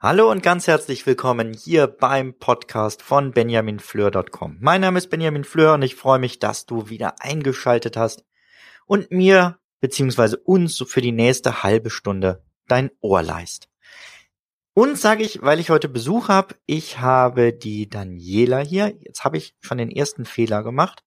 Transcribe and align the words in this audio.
Hallo 0.00 0.28
und 0.28 0.42
ganz 0.42 0.66
herzlich 0.66 1.06
willkommen 1.06 1.52
hier 1.52 1.86
beim 1.86 2.34
Podcast 2.34 3.02
von 3.02 3.30
benjaminfleur.com. 3.30 4.56
Mein 4.58 4.80
Name 4.80 4.98
ist 4.98 5.08
Benjamin 5.08 5.44
Fleur 5.44 5.74
und 5.74 5.82
ich 5.82 5.94
freue 5.94 6.18
mich, 6.18 6.40
dass 6.40 6.66
du 6.66 6.88
wieder 6.88 7.22
eingeschaltet 7.22 7.96
hast 7.96 8.24
und 8.86 9.12
mir 9.12 9.60
beziehungsweise 9.80 10.38
uns 10.38 10.82
für 10.88 11.00
die 11.00 11.12
nächste 11.12 11.62
halbe 11.62 11.90
Stunde 11.90 12.42
dein 12.66 12.90
Ohr 13.00 13.22
leist. 13.22 13.68
Und 14.74 14.98
sage 14.98 15.22
ich, 15.22 15.42
weil 15.42 15.60
ich 15.60 15.70
heute 15.70 15.88
Besuch 15.88 16.28
habe, 16.28 16.56
ich 16.66 16.98
habe 16.98 17.52
die 17.52 17.88
Daniela 17.88 18.58
hier. 18.58 18.96
Jetzt 19.00 19.22
habe 19.22 19.36
ich 19.36 19.54
schon 19.60 19.78
den 19.78 19.92
ersten 19.92 20.24
Fehler 20.24 20.64
gemacht. 20.64 21.05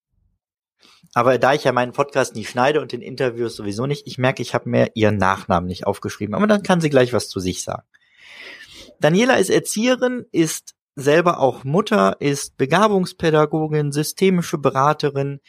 Aber 1.14 1.38
da 1.38 1.54
ich 1.54 1.64
ja 1.64 1.72
meinen 1.72 1.92
Podcast 1.92 2.36
nie 2.36 2.46
schneide 2.46 2.82
und 2.82 2.92
den 2.92 3.02
Interviews 3.02 3.56
sowieso 3.56 3.86
nicht, 3.86 4.06
ich 4.06 4.18
merke, 4.18 4.42
ich 4.42 4.54
habe 4.54 4.70
mir 4.70 4.92
ihren 4.94 5.18
Nachnamen 5.18 5.68
nicht 5.68 5.88
aufgeschrieben. 5.88 6.36
Aber 6.36 6.48
dann 6.48 6.64
kann 6.64 6.82
sie 6.82 6.90
gleich 6.90 7.14
was 7.14 7.30
zu 7.30 7.40
sich 7.40 7.64
sagen. 7.64 7.84
Daniela 9.00 9.36
ist 9.36 9.50
Erzieherin, 9.50 10.26
ist 10.32 10.76
selber 10.96 11.40
auch 11.40 11.64
Mutter, 11.64 12.18
ist 12.20 12.58
Begabungspädagogin, 12.58 13.92
systemische 13.92 14.58
Beraterin, 14.58 15.40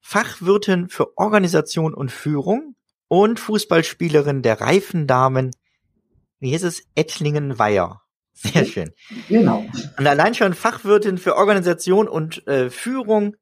Fachwirtin 0.00 0.88
für 0.88 1.16
Organisation 1.16 1.94
und 1.94 2.10
Führung 2.10 2.74
und 3.08 3.38
Fußballspielerin 3.38 4.42
der 4.42 4.60
Reifendamen, 4.60 5.50
wie 6.40 6.50
hieß 6.50 6.64
es, 6.64 6.82
Ettlingen-Weiher. 6.94 8.00
Sehr 8.32 8.64
schön. 8.64 8.92
Genau. 9.28 9.64
Und 9.98 10.06
allein 10.06 10.34
schon 10.34 10.54
Fachwirtin 10.54 11.18
für 11.18 11.36
Organisation 11.36 12.08
und 12.08 12.46
äh, 12.46 12.70
Führung. 12.70 13.36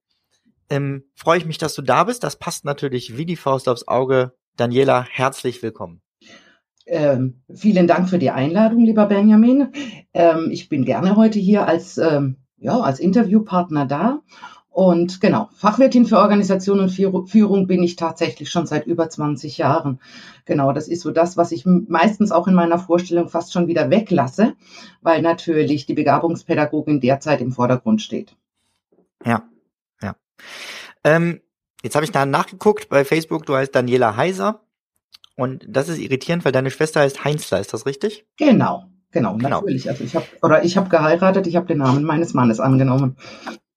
Ähm, 0.71 1.05
freue 1.15 1.39
ich 1.39 1.47
mich, 1.47 1.59
dass 1.59 1.75
du 1.75 1.83
da 1.83 2.05
bist. 2.05 2.25
Das 2.25 2.37
passt 2.37 2.65
natürlich 2.65 3.17
wie 3.17 3.27
die 3.27 3.37
Faust 3.37 3.69
aufs 3.69 3.89
Auge. 3.89 4.33
Daniela, 4.57 5.05
herzlich 5.11 5.63
willkommen. 5.63 6.01
Ähm, 6.87 7.43
vielen 7.53 7.87
Dank 7.87 8.09
für 8.09 8.19
die 8.19 8.31
Einladung, 8.31 8.85
lieber 8.85 9.07
Benjamin. 9.07 9.69
Ähm, 10.15 10.49
ich 10.51 10.69
bin 10.69 10.85
gerne 10.85 11.17
heute 11.17 11.39
hier 11.39 11.67
als, 11.67 11.99
ähm, 11.99 12.37
ja, 12.57 12.79
als 12.81 13.01
Interviewpartner 13.01 13.87
da 13.87 14.23
und 14.71 15.21
genau, 15.21 15.49
Fachwirtin 15.53 16.07
für 16.07 16.19
Organisation 16.19 16.79
und 16.79 16.91
Führung 16.91 17.67
bin 17.67 17.83
ich 17.83 17.97
tatsächlich 17.97 18.51
schon 18.51 18.67
seit 18.67 18.87
über 18.87 19.11
20 19.11 19.59
Jahren. 19.59 20.01
Genau, 20.45 20.73
das 20.73 20.87
ist 20.87 21.03
so 21.03 21.11
das, 21.11 21.37
was 21.37 21.51
ich 21.51 21.67
meistens 21.67 22.31
auch 22.31 22.47
in 22.47 22.55
meiner 22.55 22.79
Vorstellung 22.79 23.29
fast 23.29 23.53
schon 23.53 23.67
wieder 23.67 23.91
weglasse, 23.91 24.55
weil 25.03 25.23
natürlich 25.23 25.87
die 25.87 25.95
Begabungspädagogin 25.95 27.01
derzeit 27.01 27.41
im 27.41 27.51
Vordergrund 27.51 28.01
steht. 28.01 28.37
Ja, 29.25 29.31
ja. 29.33 29.50
Ähm, 31.05 31.41
jetzt 31.83 31.95
habe 31.95 32.05
ich 32.05 32.13
da 32.13 32.27
nachgeguckt 32.27 32.89
bei 32.89 33.05
Facebook, 33.05 33.47
du 33.47 33.55
heißt 33.55 33.75
Daniela 33.75 34.17
Heiser. 34.17 34.63
Und 35.37 35.65
das 35.67 35.89
ist 35.89 35.99
irritierend, 35.99 36.45
weil 36.45 36.53
deine 36.53 36.71
Schwester 36.71 37.01
heißt 37.01 37.25
Heinzler, 37.25 37.61
ist 37.61 37.73
das 37.73 37.87
richtig? 37.87 38.27
Genau, 38.37 38.85
genau, 39.11 39.37
genau. 39.37 39.61
natürlich. 39.61 39.89
Also 39.89 40.05
ich 40.05 40.15
habe 40.15 40.27
oder 40.43 40.65
ich 40.65 40.77
habe 40.77 40.91
geheiratet, 40.91 41.47
ich 41.47 41.57
habe 41.57 41.67
den 41.67 41.79
Namen 41.79 42.05
meines 42.05 42.35
Mannes 42.35 42.61
angenommen. 42.61 43.17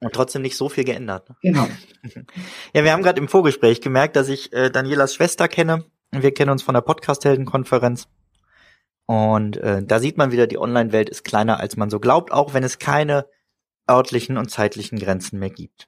Und 0.01 0.13
trotzdem 0.13 0.41
nicht 0.41 0.57
so 0.57 0.67
viel 0.67 0.83
geändert. 0.83 1.29
Ne? 1.29 1.35
Genau. 1.41 1.67
ja, 2.73 2.83
wir 2.83 2.91
haben 2.91 3.03
gerade 3.03 3.21
im 3.21 3.29
Vorgespräch 3.29 3.79
gemerkt, 3.79 4.17
dass 4.17 4.27
ich 4.27 4.51
äh, 4.51 4.69
Danielas 4.69 5.15
Schwester 5.15 5.47
kenne. 5.47 5.85
Wir 6.11 6.33
kennen 6.33 6.51
uns 6.51 6.61
von 6.61 6.73
der 6.73 6.81
Podcast-Helden-Konferenz. 6.81 8.09
Und 9.05 9.57
äh, 9.57 9.81
da 9.83 9.99
sieht 9.99 10.17
man 10.17 10.31
wieder, 10.31 10.47
die 10.47 10.57
Online-Welt 10.57 11.09
ist 11.09 11.23
kleiner, 11.23 11.59
als 11.59 11.77
man 11.77 11.89
so 11.89 11.99
glaubt, 11.99 12.31
auch 12.31 12.53
wenn 12.53 12.63
es 12.63 12.79
keine 12.79 13.25
örtlichen 13.89 14.37
und 14.37 14.49
zeitlichen 14.49 14.99
Grenzen 14.99 15.39
mehr 15.39 15.49
gibt. 15.49 15.87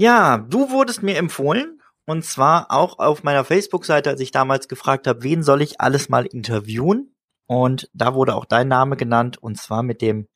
Ja, 0.00 0.38
du 0.38 0.70
wurdest 0.70 1.02
mir 1.02 1.16
empfohlen, 1.16 1.82
und 2.06 2.24
zwar 2.24 2.70
auch 2.70 3.00
auf 3.00 3.24
meiner 3.24 3.44
Facebook-Seite, 3.44 4.10
als 4.10 4.20
ich 4.20 4.30
damals 4.30 4.68
gefragt 4.68 5.08
habe, 5.08 5.24
wen 5.24 5.42
soll 5.42 5.60
ich 5.60 5.80
alles 5.80 6.08
mal 6.08 6.24
interviewen? 6.24 7.16
Und 7.46 7.90
da 7.94 8.14
wurde 8.14 8.36
auch 8.36 8.44
dein 8.44 8.68
Name 8.68 8.96
genannt, 8.96 9.38
und 9.38 9.58
zwar 9.58 9.82
mit 9.82 10.00
dem 10.00 10.28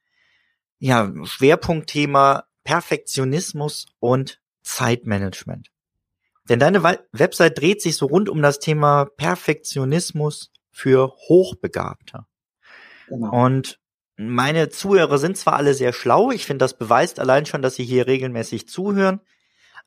ja, 0.81 1.12
Schwerpunktthema 1.23 2.43
Perfektionismus 2.65 3.87
und 4.00 4.41
Zeitmanagement. 4.62 5.69
Denn 6.49 6.59
deine 6.59 6.83
Website 7.12 7.56
dreht 7.56 7.83
sich 7.83 7.97
so 7.97 8.06
rund 8.06 8.29
um 8.29 8.43
das 8.43 8.59
Thema 8.59 9.06
Perfektionismus 9.17 10.50
für 10.73 11.12
Hochbegabte. 11.29 12.27
Genau. 13.06 13.44
Und 13.44 13.79
meine 14.17 14.71
Zuhörer 14.71 15.19
sind 15.19 15.37
zwar 15.37 15.55
alle 15.55 15.75
sehr 15.75 15.93
schlau, 15.93 16.33
ich 16.33 16.47
finde, 16.47 16.65
das 16.65 16.77
beweist 16.77 17.21
allein 17.21 17.47
schon, 17.47 17.62
dass 17.62 17.77
sie 17.77 17.84
hier 17.84 18.09
regelmäßig 18.09 18.67
zuhören, 18.69 19.21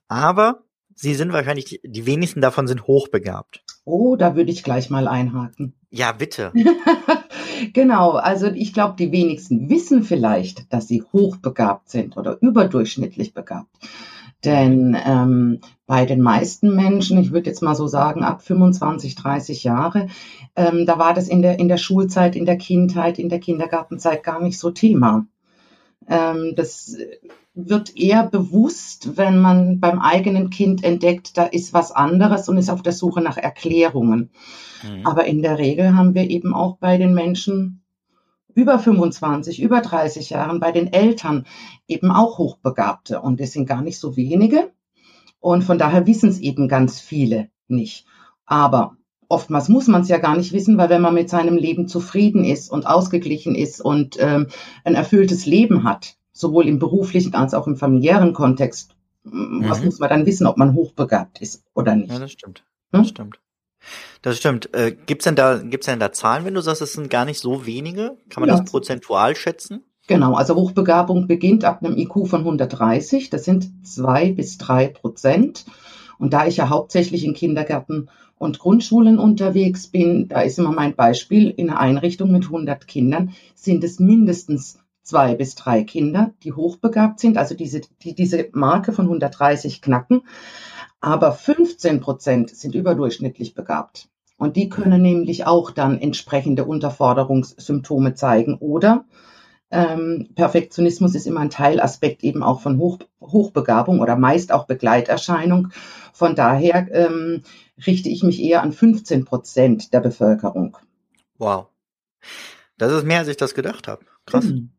aber 0.07 0.63
sie 0.95 1.13
sind 1.13 1.33
wahrscheinlich, 1.33 1.81
die 1.83 2.05
wenigsten 2.05 2.41
davon 2.41 2.67
sind 2.67 2.88
hochbegabt. 2.88 3.63
Oh, 3.83 4.16
da 4.16 4.35
würde 4.35 4.51
ich 4.51 4.63
gleich 4.63 4.89
mal 4.89 5.07
einhaken. 5.07 5.73
Ja, 5.89 6.11
bitte. 6.11 6.51
genau, 7.73 8.11
also 8.11 8.47
ich 8.47 8.73
glaube, 8.73 8.95
die 8.97 9.11
wenigsten 9.11 9.69
wissen 9.69 10.03
vielleicht, 10.03 10.73
dass 10.73 10.88
sie 10.88 11.03
hochbegabt 11.03 11.89
sind 11.89 12.17
oder 12.17 12.38
überdurchschnittlich 12.41 13.33
begabt. 13.33 13.69
Denn 14.44 14.95
ähm, 15.05 15.59
bei 15.88 16.05
den 16.05 16.21
meisten 16.21 16.75
Menschen, 16.75 17.17
ich 17.17 17.31
würde 17.31 17.49
jetzt 17.49 17.61
mal 17.61 17.75
so 17.75 17.88
sagen, 17.88 18.23
ab 18.23 18.44
25, 18.44 19.15
30 19.15 19.63
Jahre, 19.63 20.07
ähm, 20.55 20.85
da 20.85 20.99
war 20.99 21.13
das 21.13 21.27
in 21.27 21.41
der, 21.41 21.59
in 21.59 21.67
der 21.67 21.77
Schulzeit, 21.77 22.35
in 22.35 22.45
der 22.45 22.57
Kindheit, 22.57 23.17
in 23.17 23.29
der 23.29 23.39
Kindergartenzeit 23.39 24.23
gar 24.23 24.41
nicht 24.41 24.59
so 24.59 24.71
Thema. 24.71 25.25
Ähm, 26.07 26.53
das 26.55 26.97
wird 27.53 27.95
eher 27.97 28.27
bewusst, 28.27 29.17
wenn 29.17 29.39
man 29.39 29.79
beim 29.79 29.99
eigenen 29.99 30.49
Kind 30.49 30.83
entdeckt, 30.83 31.38
da 31.38 31.45
ist 31.45 31.73
was 31.73 31.91
anderes 31.91 32.49
und 32.49 32.57
ist 32.57 32.69
auf 32.69 32.81
der 32.81 32.91
Suche 32.91 33.21
nach 33.21 33.38
Erklärungen. 33.38 34.29
Mhm. 34.83 35.05
Aber 35.05 35.25
in 35.25 35.41
der 35.41 35.57
Regel 35.57 35.95
haben 35.95 36.13
wir 36.13 36.29
eben 36.29 36.53
auch 36.53 36.77
bei 36.77 36.97
den 36.97 37.13
Menschen 37.13 37.81
über 38.53 38.79
25, 38.79 39.61
über 39.61 39.81
30 39.81 40.29
Jahren, 40.29 40.59
bei 40.59 40.71
den 40.71 40.91
Eltern 40.91 41.45
eben 41.88 42.11
auch 42.11 42.38
Hochbegabte. 42.38 43.21
Und 43.21 43.39
es 43.41 43.53
sind 43.53 43.67
gar 43.67 43.81
nicht 43.81 43.99
so 43.99 44.15
wenige. 44.15 44.71
Und 45.39 45.63
von 45.63 45.77
daher 45.77 46.07
wissen 46.07 46.29
es 46.29 46.39
eben 46.39 46.67
ganz 46.67 46.99
viele 46.99 47.49
nicht. 47.67 48.05
Aber 48.45 48.97
oftmals 49.28 49.69
muss 49.69 49.88
man 49.88 50.02
es 50.02 50.09
ja 50.09 50.18
gar 50.18 50.36
nicht 50.38 50.53
wissen, 50.53 50.78
weil 50.78 50.90
wenn 50.90 51.02
man 51.02 51.13
mit 51.13 51.30
seinem 51.30 51.58
Leben 51.58 51.88
zufrieden 51.88 52.44
ist 52.44 52.72
und 52.72 52.86
ausgeglichen 52.86 53.56
ist 53.56 53.81
und 53.81 54.18
ähm, 54.19 54.47
ein 54.84 54.96
erfülltes 54.96 55.46
Leben 55.46 55.84
hat, 55.84 56.16
sowohl 56.31 56.68
im 56.68 56.80
beruflichen 56.80 57.34
als 57.34 57.53
auch 57.53 57.68
im 57.68 57.78
familiären 57.78 58.34
Kontext, 58.34 58.96
mhm. 59.24 59.66
was 59.68 59.84
muss 59.84 60.00
man 60.00 60.09
dann 60.09 60.25
wissen, 60.25 60.47
ob 60.47 60.58
man 60.58 60.74
hochbegabt 60.74 61.41
ist 61.41 61.63
oder 61.74 61.96
nicht? 61.96 62.12
Ja, 62.12 62.19
das 62.19 62.31
stimmt. 62.31 62.63
Hm? 62.91 63.02
Das 63.02 63.09
stimmt. 63.09 63.40
Das 64.22 64.38
stimmt. 64.38 64.74
Äh, 64.74 64.96
gibt's 65.06 65.25
denn 65.25 65.36
da, 65.36 65.57
gibt's 65.57 65.86
denn 65.86 66.00
da 66.00 66.12
Zahlen, 66.12 66.46
wenn 66.46 66.56
du 66.56 66.62
sagst, 66.62 66.81
es 66.81 66.94
sind 66.94 67.09
gar 67.09 67.25
nicht 67.25 67.40
so 67.40 67.66
wenige? 67.66 68.18
Kann 68.30 68.42
man 68.42 68.50
ja. 68.50 68.57
das 68.57 68.69
prozentual 68.69 69.36
schätzen? 69.36 69.84
Genau, 70.07 70.34
also 70.36 70.56
Hochbegabung 70.56 71.28
beginnt 71.28 71.66
ab 71.66 71.84
einem 71.84 71.97
IQ 71.97 72.28
von 72.28 72.42
130. 72.42 73.30
Das 73.30 73.44
sind 73.44 73.88
zwei 73.88 74.31
bis 74.31 74.57
drei 74.57 74.88
Prozent. 74.88 75.66
Und 76.18 76.34
da 76.34 76.46
ich 76.46 76.57
ja 76.57 76.69
hauptsächlich 76.69 77.25
in 77.25 77.33
Kindergärten 77.33 78.10
und 78.37 78.59
Grundschulen 78.59 79.17
unterwegs 79.17 79.87
bin, 79.87 80.27
da 80.27 80.41
ist 80.41 80.59
immer 80.59 80.71
mein 80.71 80.95
Beispiel, 80.95 81.49
in 81.49 81.69
einer 81.69 81.79
Einrichtung 81.79 82.31
mit 82.31 82.45
100 82.45 82.87
Kindern 82.87 83.31
sind 83.55 83.83
es 83.83 83.99
mindestens 83.99 84.79
zwei 85.01 85.35
bis 85.35 85.55
drei 85.55 85.83
Kinder, 85.83 86.33
die 86.43 86.51
hochbegabt 86.51 87.19
sind, 87.19 87.37
also 87.37 87.55
diese, 87.55 87.81
die 88.01 88.15
diese 88.15 88.49
Marke 88.53 88.91
von 88.91 89.05
130 89.05 89.81
knacken. 89.81 90.23
Aber 90.99 91.31
15 91.31 91.99
Prozent 91.99 92.49
sind 92.49 92.75
überdurchschnittlich 92.75 93.53
begabt. 93.53 94.09
Und 94.37 94.57
die 94.57 94.67
können 94.67 95.01
nämlich 95.01 95.45
auch 95.45 95.71
dann 95.71 95.99
entsprechende 95.99 96.65
Unterforderungssymptome 96.65 98.15
zeigen. 98.15 98.55
Oder 98.55 99.05
ähm, 99.75 100.30
Perfektionismus 100.36 101.16
ist 101.16 101.27
immer 101.27 101.42
ein 101.42 101.50
Teilaspekt 101.50 102.24
eben 102.24 102.44
auch 102.44 102.62
von 102.62 102.77
Hoch, 102.77 103.00
Hochbegabung 103.22 104.00
oder 104.00 104.16
meist 104.16 104.51
auch 104.51 104.66
Begleiterscheinung. 104.66 105.69
Von 106.13 106.36
daher 106.36 106.88
ähm, 106.92 107.44
richte 107.86 108.10
ich 108.10 108.24
mich 108.24 108.42
eher 108.42 108.63
an 108.63 108.72
15 108.72 109.25
Prozent 109.25 109.94
der 109.94 110.00
Bevölkerung. 110.00 110.77
Wow. 111.38 111.68
Das 112.77 112.92
ist 112.92 113.06
mehr, 113.06 113.19
als 113.19 113.27
ich 113.27 113.38
das 113.38 113.54
gedacht 113.54 113.88
habe. 113.88 114.06
Krass. 114.25 114.45
Mhm. 114.45 114.72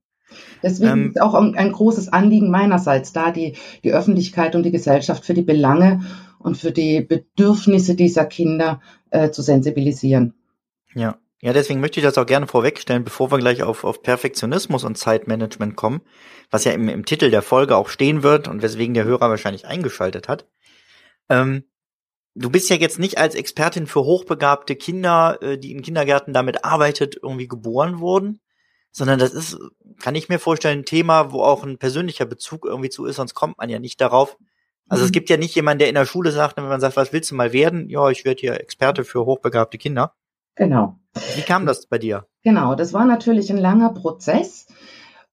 Deswegen 0.62 0.92
ähm, 0.92 1.10
ist 1.10 1.20
auch 1.20 1.34
ein, 1.34 1.54
ein, 1.54 1.72
großes 1.72 2.12
Anliegen 2.12 2.50
meinerseits 2.50 3.12
da, 3.12 3.30
die, 3.30 3.56
die 3.84 3.92
Öffentlichkeit 3.92 4.54
und 4.54 4.64
die 4.64 4.72
Gesellschaft 4.72 5.24
für 5.24 5.34
die 5.34 5.42
Belange 5.42 6.00
und 6.38 6.56
für 6.56 6.72
die 6.72 7.00
Bedürfnisse 7.00 7.94
dieser 7.94 8.24
Kinder 8.24 8.80
äh, 9.10 9.30
zu 9.30 9.42
sensibilisieren. 9.42 10.34
Ja. 10.94 11.18
Ja, 11.42 11.52
deswegen 11.52 11.80
möchte 11.80 12.00
ich 12.00 12.04
das 12.04 12.16
auch 12.16 12.26
gerne 12.26 12.46
vorwegstellen, 12.46 13.04
bevor 13.04 13.30
wir 13.30 13.38
gleich 13.38 13.62
auf, 13.62 13.84
auf 13.84 14.02
Perfektionismus 14.02 14.84
und 14.84 14.96
Zeitmanagement 14.96 15.76
kommen, 15.76 16.00
was 16.50 16.64
ja 16.64 16.72
im, 16.72 16.88
im 16.88 17.04
Titel 17.04 17.30
der 17.30 17.42
Folge 17.42 17.76
auch 17.76 17.88
stehen 17.88 18.22
wird 18.22 18.48
und 18.48 18.62
weswegen 18.62 18.94
der 18.94 19.04
Hörer 19.04 19.28
wahrscheinlich 19.28 19.66
eingeschaltet 19.66 20.28
hat. 20.28 20.48
Ähm, 21.28 21.64
du 22.34 22.50
bist 22.50 22.70
ja 22.70 22.76
jetzt 22.76 22.98
nicht 22.98 23.18
als 23.18 23.34
Expertin 23.34 23.86
für 23.86 24.04
hochbegabte 24.04 24.76
Kinder, 24.76 25.38
äh, 25.42 25.58
die 25.58 25.72
in 25.72 25.82
Kindergärten 25.82 26.32
damit 26.32 26.64
arbeitet, 26.64 27.16
irgendwie 27.22 27.48
geboren 27.48 27.98
wurden, 27.98 28.40
sondern 28.90 29.18
das 29.18 29.34
ist, 29.34 29.58
kann 30.00 30.14
ich 30.14 30.30
mir 30.30 30.38
vorstellen, 30.38 30.80
ein 30.80 30.84
Thema, 30.86 31.32
wo 31.32 31.42
auch 31.42 31.64
ein 31.64 31.76
persönlicher 31.76 32.24
Bezug 32.24 32.64
irgendwie 32.64 32.88
zu 32.88 33.04
ist, 33.04 33.16
sonst 33.16 33.34
kommt 33.34 33.58
man 33.58 33.68
ja 33.68 33.78
nicht 33.78 34.00
darauf. 34.00 34.38
Also 34.88 35.02
mhm. 35.02 35.06
es 35.06 35.12
gibt 35.12 35.28
ja 35.28 35.36
nicht 35.36 35.54
jemanden, 35.54 35.80
der 35.80 35.88
in 35.88 35.96
der 35.96 36.06
Schule 36.06 36.30
sagt, 36.30 36.56
wenn 36.56 36.64
man 36.64 36.80
sagt, 36.80 36.96
was 36.96 37.12
willst 37.12 37.30
du 37.30 37.34
mal 37.34 37.52
werden? 37.52 37.90
Ja, 37.90 38.08
ich 38.08 38.24
werde 38.24 38.40
hier 38.40 38.60
Experte 38.60 39.04
für 39.04 39.26
hochbegabte 39.26 39.76
Kinder. 39.76 40.14
Genau. 40.54 40.98
Wie 41.34 41.42
kam 41.42 41.66
das 41.66 41.86
bei 41.86 41.98
dir? 41.98 42.26
Genau, 42.42 42.74
das 42.74 42.92
war 42.92 43.04
natürlich 43.04 43.50
ein 43.50 43.58
langer 43.58 43.90
Prozess 43.90 44.66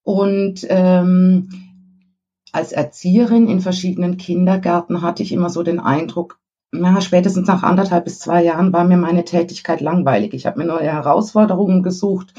und 0.04 0.66
ähm, 0.70 1.50
als 2.52 2.72
Erzieherin 2.72 3.48
in 3.48 3.62
verschiedenen 3.62 4.18
Kindergärten 4.18 5.02
hatte 5.02 5.24
ich 5.24 5.32
immer 5.32 5.50
so 5.50 5.64
den 5.64 5.80
Eindruck, 5.80 6.40
na, 6.72 7.02
spätestens 7.02 7.48
nach 7.48 7.64
anderthalb 7.64 8.06
bis 8.06 8.20
zwei 8.20 8.44
Jahren 8.44 8.74
war 8.74 8.84
mir 8.84 8.98
meine 8.98 9.26
Tätigkeit 9.26 9.80
langweilig. 9.80 10.34
Ich 10.34 10.46
habe 10.46 10.60
mir 10.60 10.66
neue 10.66 10.92
Herausforderungen 10.92 11.84
gesucht, 11.84 12.34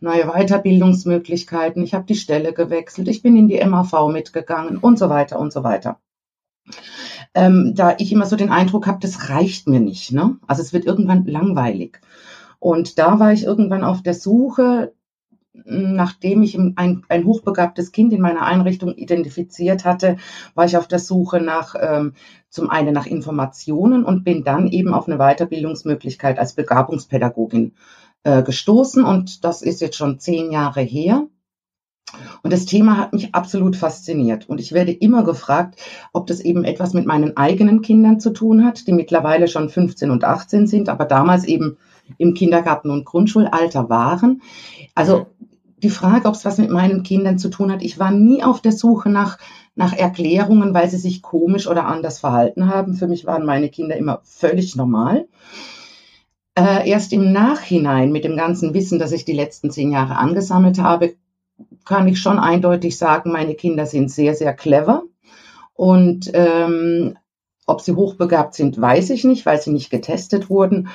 neue 0.00 0.26
Weiterbildungsmöglichkeiten. 0.26 1.82
Ich 1.82 1.94
habe 1.94 2.04
die 2.04 2.14
Stelle 2.14 2.52
gewechselt, 2.52 3.08
ich 3.08 3.22
bin 3.22 3.36
in 3.36 3.48
die 3.48 3.64
MAV 3.64 4.08
mitgegangen 4.12 4.76
und 4.76 4.98
so 4.98 5.08
weiter 5.08 5.38
und 5.38 5.52
so 5.52 5.64
weiter. 5.64 5.98
Ähm, 7.34 7.72
da 7.74 7.94
ich 7.98 8.12
immer 8.12 8.26
so 8.26 8.36
den 8.36 8.50
Eindruck 8.50 8.86
habe, 8.86 8.98
das 9.00 9.30
reicht 9.30 9.68
mir 9.68 9.80
nicht. 9.80 10.12
Ne? 10.12 10.36
Also 10.46 10.62
es 10.62 10.72
wird 10.72 10.84
irgendwann 10.84 11.24
langweilig. 11.26 12.00
Und 12.58 12.98
da 12.98 13.18
war 13.18 13.32
ich 13.32 13.44
irgendwann 13.44 13.84
auf 13.84 14.02
der 14.02 14.14
Suche, 14.14 14.92
nachdem 15.64 16.42
ich 16.42 16.56
ein, 16.58 17.04
ein 17.08 17.24
hochbegabtes 17.24 17.92
Kind 17.92 18.12
in 18.12 18.20
meiner 18.20 18.42
Einrichtung 18.42 18.94
identifiziert 18.94 19.84
hatte, 19.84 20.16
war 20.54 20.64
ich 20.64 20.76
auf 20.76 20.88
der 20.88 20.98
Suche 20.98 21.40
nach 21.40 21.74
ähm, 21.80 22.14
zum 22.48 22.70
einen 22.70 22.94
nach 22.94 23.06
Informationen 23.06 24.04
und 24.04 24.24
bin 24.24 24.44
dann 24.44 24.68
eben 24.68 24.94
auf 24.94 25.08
eine 25.08 25.18
Weiterbildungsmöglichkeit 25.18 26.38
als 26.38 26.54
Begabungspädagogin 26.54 27.74
äh, 28.24 28.42
gestoßen. 28.42 29.04
Und 29.04 29.44
das 29.44 29.62
ist 29.62 29.80
jetzt 29.80 29.96
schon 29.96 30.18
zehn 30.18 30.52
Jahre 30.52 30.80
her. 30.80 31.26
Und 32.42 32.52
das 32.52 32.64
Thema 32.64 32.96
hat 32.96 33.12
mich 33.12 33.34
absolut 33.34 33.76
fasziniert. 33.76 34.48
Und 34.48 34.60
ich 34.60 34.72
werde 34.72 34.92
immer 34.92 35.24
gefragt, 35.24 35.78
ob 36.14 36.26
das 36.26 36.40
eben 36.40 36.64
etwas 36.64 36.94
mit 36.94 37.04
meinen 37.04 37.36
eigenen 37.36 37.82
Kindern 37.82 38.18
zu 38.18 38.30
tun 38.30 38.64
hat, 38.64 38.86
die 38.86 38.92
mittlerweile 38.92 39.46
schon 39.46 39.68
15 39.68 40.10
und 40.10 40.24
18 40.24 40.66
sind, 40.66 40.88
aber 40.88 41.04
damals 41.04 41.44
eben 41.44 41.76
im 42.16 42.34
Kindergarten- 42.34 42.90
und 42.90 43.04
Grundschulalter 43.04 43.88
waren. 43.88 44.42
Also 44.94 45.26
die 45.82 45.90
Frage, 45.90 46.28
ob 46.28 46.34
es 46.34 46.44
was 46.44 46.58
mit 46.58 46.70
meinen 46.70 47.02
Kindern 47.02 47.38
zu 47.38 47.50
tun 47.50 47.70
hat, 47.70 47.82
ich 47.82 47.98
war 47.98 48.10
nie 48.10 48.42
auf 48.42 48.60
der 48.60 48.72
Suche 48.72 49.10
nach, 49.10 49.38
nach 49.74 49.92
Erklärungen, 49.92 50.74
weil 50.74 50.90
sie 50.90 50.96
sich 50.96 51.22
komisch 51.22 51.68
oder 51.68 51.86
anders 51.86 52.18
verhalten 52.18 52.68
haben. 52.68 52.94
Für 52.94 53.06
mich 53.06 53.26
waren 53.26 53.44
meine 53.46 53.68
Kinder 53.68 53.96
immer 53.96 54.20
völlig 54.24 54.74
normal. 54.74 55.28
Äh, 56.58 56.88
erst 56.88 57.12
im 57.12 57.32
Nachhinein, 57.32 58.10
mit 58.10 58.24
dem 58.24 58.36
ganzen 58.36 58.74
Wissen, 58.74 58.98
das 58.98 59.12
ich 59.12 59.24
die 59.24 59.32
letzten 59.32 59.70
zehn 59.70 59.92
Jahre 59.92 60.16
angesammelt 60.16 60.80
habe, 60.80 61.14
kann 61.84 62.08
ich 62.08 62.20
schon 62.20 62.38
eindeutig 62.38 62.98
sagen, 62.98 63.30
meine 63.30 63.54
Kinder 63.54 63.86
sind 63.86 64.10
sehr, 64.10 64.34
sehr 64.34 64.54
clever. 64.54 65.04
Und 65.74 66.30
ähm, 66.34 67.16
ob 67.68 67.80
sie 67.82 67.94
hochbegabt 67.94 68.54
sind, 68.54 68.80
weiß 68.80 69.10
ich 69.10 69.24
nicht, 69.24 69.46
weil 69.46 69.60
sie 69.60 69.70
nicht 69.70 69.90
getestet 69.90 70.50
wurden. 70.50 70.88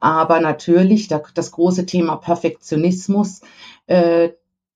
Aber 0.00 0.40
natürlich, 0.40 1.08
das 1.08 1.50
große 1.52 1.86
Thema 1.86 2.16
Perfektionismus 2.16 3.42
äh, 3.86 4.30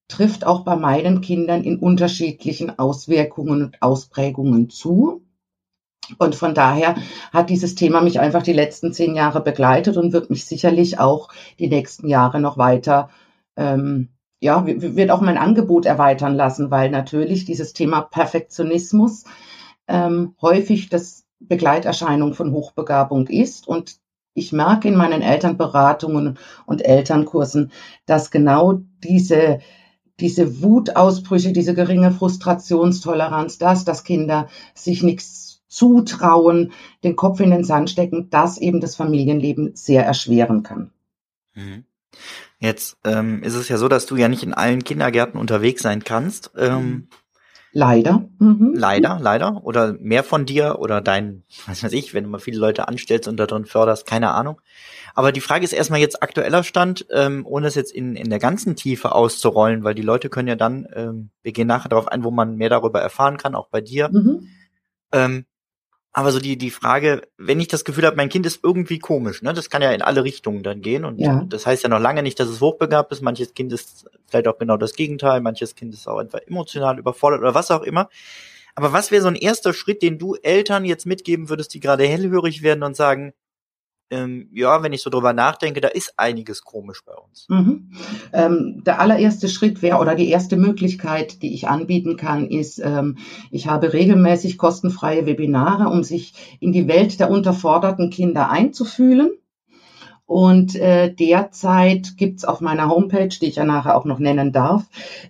trifft 0.08 0.46
auch 0.46 0.64
bei 0.64 0.76
meinen 0.76 1.20
Kindern 1.20 1.64
in 1.64 1.78
unterschiedlichen 1.78 2.78
Auswirkungen 2.78 3.62
und 3.62 3.82
Ausprägungen 3.82 4.70
zu. 4.70 5.22
Und 6.18 6.34
von 6.34 6.54
daher 6.54 6.96
hat 7.32 7.50
dieses 7.50 7.74
Thema 7.74 8.00
mich 8.00 8.18
einfach 8.18 8.42
die 8.42 8.54
letzten 8.54 8.92
zehn 8.92 9.14
Jahre 9.14 9.42
begleitet 9.42 9.98
und 9.98 10.12
wird 10.12 10.30
mich 10.30 10.46
sicherlich 10.46 10.98
auch 10.98 11.28
die 11.58 11.68
nächsten 11.68 12.08
Jahre 12.08 12.40
noch 12.40 12.56
weiter, 12.56 13.10
ähm, 13.56 14.08
ja, 14.40 14.64
wird 14.66 15.10
auch 15.10 15.20
mein 15.20 15.36
Angebot 15.36 15.84
erweitern 15.84 16.34
lassen, 16.34 16.70
weil 16.70 16.90
natürlich 16.90 17.44
dieses 17.44 17.72
Thema 17.72 18.02
Perfektionismus 18.02 19.24
ähm, 19.88 20.34
häufig 20.40 20.88
das 20.88 21.27
Begleiterscheinung 21.40 22.34
von 22.34 22.52
Hochbegabung 22.52 23.26
ist 23.28 23.68
und 23.68 23.98
ich 24.34 24.52
merke 24.52 24.88
in 24.88 24.96
meinen 24.96 25.22
Elternberatungen 25.22 26.38
und 26.64 26.84
Elternkursen, 26.84 27.72
dass 28.06 28.30
genau 28.30 28.80
diese, 29.02 29.60
diese 30.20 30.62
Wutausbrüche, 30.62 31.52
diese 31.52 31.74
geringe 31.74 32.12
Frustrationstoleranz, 32.12 33.58
das, 33.58 33.84
dass 33.84 34.04
Kinder 34.04 34.48
sich 34.74 35.02
nichts 35.02 35.62
zutrauen, 35.66 36.72
den 37.04 37.16
Kopf 37.16 37.40
in 37.40 37.50
den 37.50 37.64
Sand 37.64 37.90
stecken, 37.90 38.30
das 38.30 38.58
eben 38.58 38.80
das 38.80 38.96
Familienleben 38.96 39.74
sehr 39.74 40.04
erschweren 40.04 40.62
kann. 40.62 40.92
Mhm. 41.54 41.84
Jetzt 42.58 42.96
ähm, 43.04 43.42
ist 43.42 43.54
es 43.54 43.68
ja 43.68 43.76
so, 43.76 43.86
dass 43.88 44.06
du 44.06 44.16
ja 44.16 44.28
nicht 44.28 44.42
in 44.42 44.54
allen 44.54 44.82
Kindergärten 44.82 45.38
unterwegs 45.38 45.82
sein 45.82 46.02
kannst. 46.02 46.50
Ähm, 46.56 46.84
mhm. 46.84 47.08
Leider. 47.72 48.28
Mhm. 48.38 48.72
Leider, 48.74 49.18
leider. 49.20 49.64
Oder 49.64 49.92
mehr 50.00 50.24
von 50.24 50.46
dir 50.46 50.78
oder 50.78 51.00
dein, 51.00 51.44
was 51.66 51.82
weiß 51.82 51.92
ich, 51.92 52.14
wenn 52.14 52.24
du 52.24 52.30
mal 52.30 52.38
viele 52.38 52.58
Leute 52.58 52.88
anstellst 52.88 53.28
und 53.28 53.36
darin 53.36 53.66
förderst, 53.66 54.06
keine 54.06 54.30
Ahnung. 54.30 54.60
Aber 55.14 55.32
die 55.32 55.40
Frage 55.40 55.64
ist 55.64 55.72
erstmal 55.72 56.00
jetzt 56.00 56.22
aktueller 56.22 56.62
Stand, 56.64 57.06
ähm, 57.10 57.44
ohne 57.44 57.66
es 57.66 57.74
jetzt 57.74 57.92
in, 57.92 58.16
in 58.16 58.30
der 58.30 58.38
ganzen 58.38 58.76
Tiefe 58.76 59.12
auszurollen, 59.12 59.84
weil 59.84 59.94
die 59.94 60.02
Leute 60.02 60.28
können 60.28 60.48
ja 60.48 60.56
dann, 60.56 60.86
ähm, 60.94 61.30
wir 61.42 61.52
gehen 61.52 61.66
nachher 61.66 61.88
darauf 61.88 62.08
ein, 62.08 62.24
wo 62.24 62.30
man 62.30 62.56
mehr 62.56 62.70
darüber 62.70 63.00
erfahren 63.00 63.36
kann, 63.36 63.54
auch 63.54 63.68
bei 63.68 63.80
dir. 63.80 64.08
Mhm. 64.10 64.48
Ähm, 65.12 65.44
aber 66.12 66.32
so 66.32 66.40
die, 66.40 66.56
die 66.56 66.70
Frage, 66.70 67.22
wenn 67.36 67.60
ich 67.60 67.68
das 67.68 67.84
Gefühl 67.84 68.06
habe, 68.06 68.16
mein 68.16 68.28
Kind 68.28 68.46
ist 68.46 68.60
irgendwie 68.64 68.98
komisch, 68.98 69.42
ne, 69.42 69.52
das 69.52 69.70
kann 69.70 69.82
ja 69.82 69.92
in 69.92 70.02
alle 70.02 70.24
Richtungen 70.24 70.62
dann 70.62 70.80
gehen. 70.80 71.04
Und 71.04 71.18
ja. 71.18 71.44
das 71.48 71.66
heißt 71.66 71.82
ja 71.82 71.88
noch 71.88 72.00
lange 72.00 72.22
nicht, 72.22 72.40
dass 72.40 72.48
es 72.48 72.60
hochbegabt 72.60 73.12
ist. 73.12 73.22
Manches 73.22 73.54
Kind 73.54 73.72
ist 73.72 74.06
vielleicht 74.26 74.48
auch 74.48 74.58
genau 74.58 74.76
das 74.76 74.94
Gegenteil, 74.94 75.40
manches 75.40 75.74
Kind 75.74 75.94
ist 75.94 76.08
auch 76.08 76.18
einfach 76.18 76.40
emotional 76.46 76.98
überfordert 76.98 77.40
oder 77.40 77.54
was 77.54 77.70
auch 77.70 77.82
immer. 77.82 78.08
Aber 78.74 78.92
was 78.92 79.10
wäre 79.10 79.22
so 79.22 79.28
ein 79.28 79.34
erster 79.34 79.72
Schritt, 79.72 80.02
den 80.02 80.18
du 80.18 80.34
Eltern 80.36 80.84
jetzt 80.84 81.04
mitgeben 81.04 81.48
würdest, 81.48 81.74
die 81.74 81.80
gerade 81.80 82.04
hellhörig 82.06 82.62
werden 82.62 82.84
und 82.84 82.96
sagen, 82.96 83.32
ähm, 84.10 84.48
ja, 84.52 84.82
wenn 84.82 84.92
ich 84.92 85.02
so 85.02 85.10
drüber 85.10 85.32
nachdenke, 85.32 85.80
da 85.80 85.88
ist 85.88 86.14
einiges 86.16 86.62
komisch 86.62 87.02
bei 87.04 87.12
uns. 87.14 87.46
Mhm. 87.48 87.90
Ähm, 88.32 88.82
der 88.84 89.00
allererste 89.00 89.48
Schritt 89.48 89.82
wäre 89.82 89.98
oder 89.98 90.14
die 90.14 90.28
erste 90.28 90.56
Möglichkeit, 90.56 91.42
die 91.42 91.54
ich 91.54 91.68
anbieten 91.68 92.16
kann, 92.16 92.48
ist, 92.48 92.78
ähm, 92.78 93.18
ich 93.50 93.66
habe 93.66 93.92
regelmäßig 93.92 94.58
kostenfreie 94.58 95.26
Webinare, 95.26 95.88
um 95.88 96.02
sich 96.02 96.58
in 96.60 96.72
die 96.72 96.88
Welt 96.88 97.20
der 97.20 97.30
unterforderten 97.30 98.10
Kinder 98.10 98.50
einzufühlen. 98.50 99.30
Und 100.28 100.74
äh, 100.74 101.10
derzeit 101.10 102.18
gibt's 102.18 102.44
auf 102.44 102.60
meiner 102.60 102.90
Homepage, 102.90 103.30
die 103.30 103.46
ich 103.46 103.56
ja 103.56 103.64
nachher 103.64 103.96
auch 103.96 104.04
noch 104.04 104.18
nennen 104.18 104.52
darf, 104.52 104.84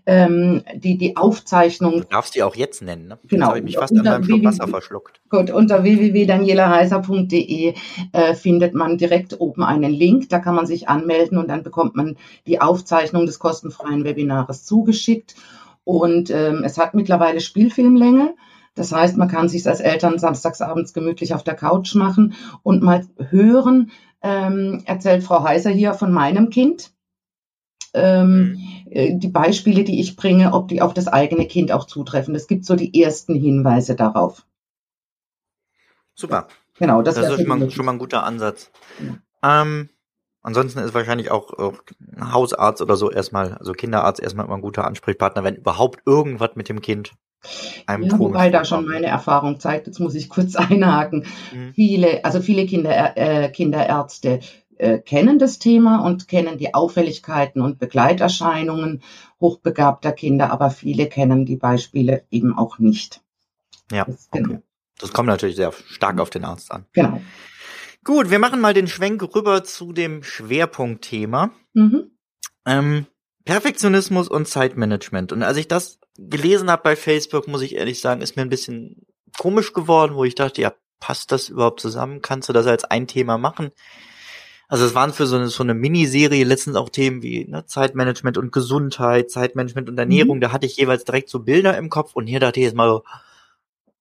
ähm, 0.06 0.64
die, 0.74 0.98
die 0.98 1.16
Aufzeichnung. 1.16 2.00
Du 2.00 2.08
darfst 2.08 2.34
die 2.34 2.42
auch 2.42 2.56
jetzt 2.56 2.82
nennen, 2.82 3.06
ne? 3.06 3.18
Genau. 3.28 3.44
Jetzt 3.44 3.48
habe 3.48 3.58
ich 3.60 3.64
mich 3.64 3.76
fast 3.76 3.96
an 3.96 4.08
einem 4.08 4.24
Schluck 4.24 4.42
Wasser 4.42 4.66
verschluckt. 4.66 5.20
Gut, 5.30 5.52
unter 5.52 5.84
www.danielaheiser.de 5.84 7.74
äh, 8.12 8.34
findet 8.34 8.74
man 8.74 8.98
direkt 8.98 9.40
oben 9.40 9.62
einen 9.62 9.92
Link, 9.92 10.30
da 10.30 10.40
kann 10.40 10.56
man 10.56 10.66
sich 10.66 10.88
anmelden 10.88 11.38
und 11.38 11.46
dann 11.46 11.62
bekommt 11.62 11.94
man 11.94 12.16
die 12.48 12.60
Aufzeichnung 12.60 13.24
des 13.24 13.38
kostenfreien 13.38 14.02
Webinars 14.02 14.64
zugeschickt. 14.64 15.36
Und 15.84 16.30
ähm, 16.30 16.64
es 16.64 16.76
hat 16.76 16.94
mittlerweile 16.94 17.38
Spielfilmlänge. 17.38 18.34
Das 18.74 18.92
heißt, 18.92 19.16
man 19.16 19.28
kann 19.28 19.48
sich 19.48 19.66
als 19.66 19.80
Eltern 19.80 20.18
samstagsabends 20.18 20.92
gemütlich 20.92 21.34
auf 21.34 21.44
der 21.44 21.54
Couch 21.54 21.94
machen 21.94 22.34
und 22.62 22.82
mal 22.82 23.06
hören, 23.30 23.90
ähm, 24.22 24.82
erzählt 24.84 25.22
Frau 25.22 25.42
Heiser 25.42 25.70
hier 25.70 25.94
von 25.94 26.12
meinem 26.12 26.50
Kind. 26.50 26.92
Ähm, 27.94 28.52
mhm. 28.52 28.58
äh, 28.90 29.14
die 29.18 29.28
Beispiele, 29.28 29.84
die 29.84 30.00
ich 30.00 30.16
bringe, 30.16 30.52
ob 30.52 30.68
die 30.68 30.82
auf 30.82 30.94
das 30.94 31.08
eigene 31.08 31.46
Kind 31.46 31.72
auch 31.72 31.86
zutreffen. 31.86 32.34
Es 32.34 32.46
gibt 32.46 32.64
so 32.64 32.76
die 32.76 33.00
ersten 33.00 33.34
Hinweise 33.34 33.96
darauf. 33.96 34.44
Super. 36.14 36.48
Genau, 36.78 37.02
das, 37.02 37.14
das 37.14 37.30
ist 37.30 37.40
schon 37.40 37.48
mal, 37.48 37.70
schon 37.70 37.86
mal, 37.86 37.92
ein 37.92 37.98
guter 37.98 38.24
Ansatz. 38.24 38.70
Ja. 39.42 39.62
Ähm, 39.62 39.88
ansonsten 40.42 40.80
ist 40.80 40.94
wahrscheinlich 40.94 41.30
auch, 41.30 41.52
auch 41.52 41.74
Hausarzt 42.20 42.82
oder 42.82 42.96
so 42.96 43.10
erstmal, 43.10 43.54
also 43.54 43.72
Kinderarzt 43.72 44.20
erstmal 44.20 44.46
immer 44.46 44.56
ein 44.56 44.62
guter 44.62 44.84
Ansprechpartner, 44.84 45.42
wenn 45.42 45.56
überhaupt 45.56 46.02
irgendwas 46.06 46.50
mit 46.54 46.68
dem 46.68 46.80
Kind 46.80 47.12
einem 47.86 48.04
ja, 48.04 48.18
wobei 48.18 48.50
da 48.50 48.64
schon 48.64 48.86
meine 48.86 49.06
Erfahrung 49.06 49.60
zeigt, 49.60 49.86
jetzt 49.86 50.00
muss 50.00 50.14
ich 50.14 50.28
kurz 50.28 50.56
einhaken. 50.56 51.26
Mhm. 51.52 51.74
Viele, 51.74 52.24
also 52.24 52.40
viele 52.40 52.66
Kinder, 52.66 53.16
äh, 53.16 53.50
Kinderärzte 53.50 54.40
äh, 54.78 54.98
kennen 54.98 55.38
das 55.38 55.58
Thema 55.58 56.04
und 56.04 56.28
kennen 56.28 56.58
die 56.58 56.74
Auffälligkeiten 56.74 57.60
und 57.60 57.78
Begleiterscheinungen 57.78 59.02
hochbegabter 59.40 60.12
Kinder, 60.12 60.52
aber 60.52 60.70
viele 60.70 61.06
kennen 61.06 61.44
die 61.46 61.56
Beispiele 61.56 62.24
eben 62.30 62.56
auch 62.56 62.78
nicht. 62.78 63.20
Ja, 63.90 64.04
das, 64.04 64.28
genau. 64.30 64.50
okay. 64.50 64.62
Das 65.00 65.12
kommt 65.12 65.28
natürlich 65.28 65.56
sehr 65.56 65.72
stark 65.72 66.20
auf 66.20 66.30
den 66.30 66.44
Arzt 66.44 66.72
an. 66.72 66.86
Genau. 66.92 67.20
Gut, 68.04 68.30
wir 68.30 68.38
machen 68.38 68.60
mal 68.60 68.74
den 68.74 68.86
Schwenk 68.88 69.22
rüber 69.34 69.64
zu 69.64 69.92
dem 69.92 70.22
Schwerpunktthema. 70.22 71.50
Mhm. 71.74 72.10
Ähm, 72.66 73.06
Perfektionismus 73.48 74.28
und 74.28 74.46
Zeitmanagement. 74.46 75.32
Und 75.32 75.42
als 75.42 75.56
ich 75.56 75.66
das 75.66 76.00
gelesen 76.18 76.70
habe 76.70 76.82
bei 76.82 76.96
Facebook, 76.96 77.48
muss 77.48 77.62
ich 77.62 77.76
ehrlich 77.76 77.98
sagen, 77.98 78.20
ist 78.20 78.36
mir 78.36 78.42
ein 78.42 78.50
bisschen 78.50 79.06
komisch 79.38 79.72
geworden, 79.72 80.16
wo 80.16 80.24
ich 80.24 80.34
dachte, 80.34 80.60
ja, 80.60 80.74
passt 81.00 81.32
das 81.32 81.48
überhaupt 81.48 81.80
zusammen? 81.80 82.20
Kannst 82.20 82.50
du 82.50 82.52
das 82.52 82.66
als 82.66 82.84
ein 82.84 83.06
Thema 83.06 83.38
machen? 83.38 83.70
Also 84.68 84.84
es 84.84 84.94
waren 84.94 85.14
für 85.14 85.26
so 85.26 85.36
eine, 85.36 85.48
so 85.48 85.62
eine 85.62 85.72
Miniserie 85.72 86.44
letztens 86.44 86.76
auch 86.76 86.90
Themen 86.90 87.22
wie 87.22 87.46
ne, 87.46 87.64
Zeitmanagement 87.64 88.36
und 88.36 88.52
Gesundheit, 88.52 89.30
Zeitmanagement 89.30 89.88
und 89.88 89.96
Ernährung. 89.96 90.36
Mhm. 90.36 90.40
Da 90.42 90.52
hatte 90.52 90.66
ich 90.66 90.76
jeweils 90.76 91.04
direkt 91.04 91.30
so 91.30 91.38
Bilder 91.38 91.74
im 91.78 91.88
Kopf 91.88 92.12
und 92.12 92.26
hier 92.26 92.40
dachte 92.40 92.60
ich 92.60 92.64
jetzt 92.64 92.76
mal 92.76 92.90
so, 92.90 93.02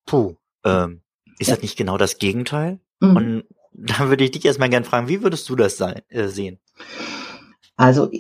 puh, 0.06 0.36
ähm, 0.66 1.00
ist 1.40 1.48
Ja. 1.48 1.56
das 1.56 1.62
nicht 1.64 1.78
genau 1.78 1.98
das 1.98 2.18
Gegenteil? 2.18 2.82
Mhm. 3.00 3.16
Und 3.16 3.44
da 3.72 4.10
würde 4.10 4.26
ich 4.26 4.32
dich 4.32 4.44
erstmal 4.44 4.70
gern 4.70 4.84
fragen, 4.84 5.08
wie 5.08 5.24
würdest 5.24 5.48
du 5.48 5.56
das 5.56 5.78
sein, 5.78 6.02
äh, 6.10 6.28
sehen? 6.28 6.60
Also 7.78 8.12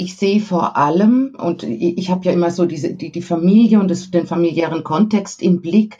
ich, 0.00 0.16
sehe 0.16 0.40
vor 0.40 0.76
allem, 0.76 1.36
und 1.38 1.62
ich, 1.62 1.98
ich 1.98 2.10
habe 2.10 2.24
ja 2.24 2.32
immer 2.32 2.50
so 2.50 2.66
diese, 2.66 2.94
die, 2.94 3.10
die 3.10 3.22
Familie 3.22 3.80
und 3.80 3.90
das, 3.90 4.10
den 4.10 4.26
familiären 4.26 4.84
Kontext 4.84 5.42
im 5.42 5.60
Blick, 5.60 5.98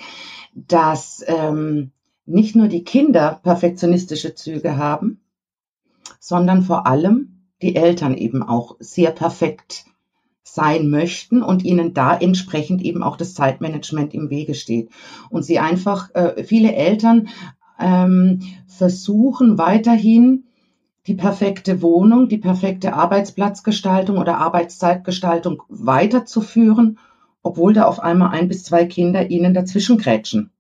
dass 0.55 1.25
ähm, 1.27 1.91
nicht 2.27 2.57
nur 2.57 2.69
die 2.69 2.85
Kinder 2.85 3.41
perfektionistische 3.43 4.35
Züge 4.35 4.77
haben, 4.77 5.21
sondern 6.21 6.63
vor 6.63 6.87
allem 6.87 7.45
die 7.63 7.77
Eltern 7.77 8.17
eben 8.17 8.43
auch 8.43 8.77
sehr 8.79 9.11
perfekt 9.11 9.87
sein 10.43 10.89
möchten 10.89 11.43
und 11.43 11.65
ihnen 11.65 11.95
da 11.95 12.17
entsprechend 12.17 12.83
eben 12.83 13.03
auch 13.03 13.17
das 13.17 13.35
Zeitmanagement 13.35 14.15
im 14.15 14.31
Wege 14.31 14.55
steht. 14.55 14.91
Und 15.31 15.43
sie 15.43 15.59
einfach, 15.59 16.15
äh, 16.15 16.45
viele 16.45 16.75
Eltern 16.75 17.29
ähm, 17.79 18.41
versuchen 18.67 19.59
weiterhin 19.59 20.45
die 21.09 21.15
perfekte 21.15 21.81
Wohnung, 21.81 22.29
die 22.29 22.39
perfekte 22.39 22.93
Arbeitsplatzgestaltung 22.93 24.19
oder 24.19 24.37
Arbeitszeitgestaltung 24.39 25.63
weiterzuführen, 25.69 26.99
obwohl 27.43 27.73
da 27.73 27.85
auf 27.85 27.99
einmal 28.01 28.31
ein 28.31 28.49
bis 28.49 28.65
zwei 28.65 28.85
Kinder 28.85 29.31
ihnen 29.31 29.55
dazwischen 29.55 29.97
grätschen. 29.97 30.51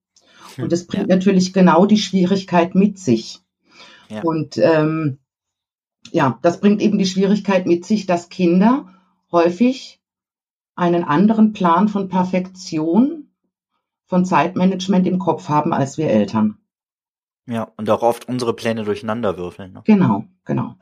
Und 0.56 0.72
das 0.72 0.86
bringt 0.86 1.08
natürlich 1.08 1.52
genau 1.52 1.86
die 1.86 1.98
Schwierigkeit 1.98 2.74
mit 2.74 2.98
sich. 2.98 3.40
Ja. 4.08 4.22
Und 4.22 4.56
ähm, 4.56 5.18
ja, 6.10 6.38
das 6.42 6.60
bringt 6.60 6.80
eben 6.80 6.98
die 6.98 7.06
Schwierigkeit 7.06 7.66
mit 7.66 7.84
sich, 7.84 8.06
dass 8.06 8.30
Kinder 8.30 8.88
häufig 9.30 10.00
einen 10.74 11.04
anderen 11.04 11.52
Plan 11.52 11.88
von 11.88 12.08
Perfektion, 12.08 13.28
von 14.06 14.24
Zeitmanagement 14.24 15.06
im 15.06 15.18
Kopf 15.18 15.50
haben 15.50 15.74
als 15.74 15.98
wir 15.98 16.08
Eltern. 16.08 16.56
Ja, 17.48 17.72
und 17.76 17.88
auch 17.88 18.02
oft 18.02 18.28
unsere 18.28 18.54
Pläne 18.54 18.84
durcheinander 18.84 19.38
würfeln. 19.38 19.72
Ne? 19.72 19.82
Genau, 19.86 20.24
genau. 20.44 20.74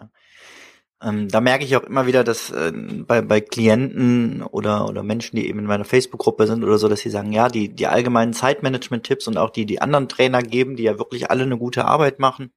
Ähm, 1.00 1.28
da 1.28 1.40
merke 1.40 1.64
ich 1.64 1.76
auch 1.76 1.84
immer 1.84 2.06
wieder, 2.06 2.24
dass 2.24 2.50
äh, 2.50 2.72
bei, 2.72 3.22
bei 3.22 3.40
Klienten 3.40 4.42
oder, 4.42 4.88
oder 4.88 5.04
Menschen, 5.04 5.36
die 5.36 5.46
eben 5.48 5.60
in 5.60 5.66
meiner 5.66 5.84
Facebook-Gruppe 5.84 6.46
sind 6.48 6.64
oder 6.64 6.78
so, 6.78 6.88
dass 6.88 7.00
sie 7.00 7.10
sagen, 7.10 7.32
ja, 7.32 7.48
die, 7.48 7.68
die 7.68 7.86
allgemeinen 7.86 8.32
Zeitmanagement-Tipps 8.32 9.28
und 9.28 9.36
auch 9.36 9.50
die, 9.50 9.64
die 9.64 9.80
anderen 9.80 10.08
Trainer 10.08 10.42
geben, 10.42 10.74
die 10.74 10.82
ja 10.82 10.98
wirklich 10.98 11.30
alle 11.30 11.44
eine 11.44 11.58
gute 11.58 11.84
Arbeit 11.84 12.18
machen. 12.18 12.50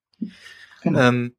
Genau. 0.82 1.00
Ähm, 1.00 1.36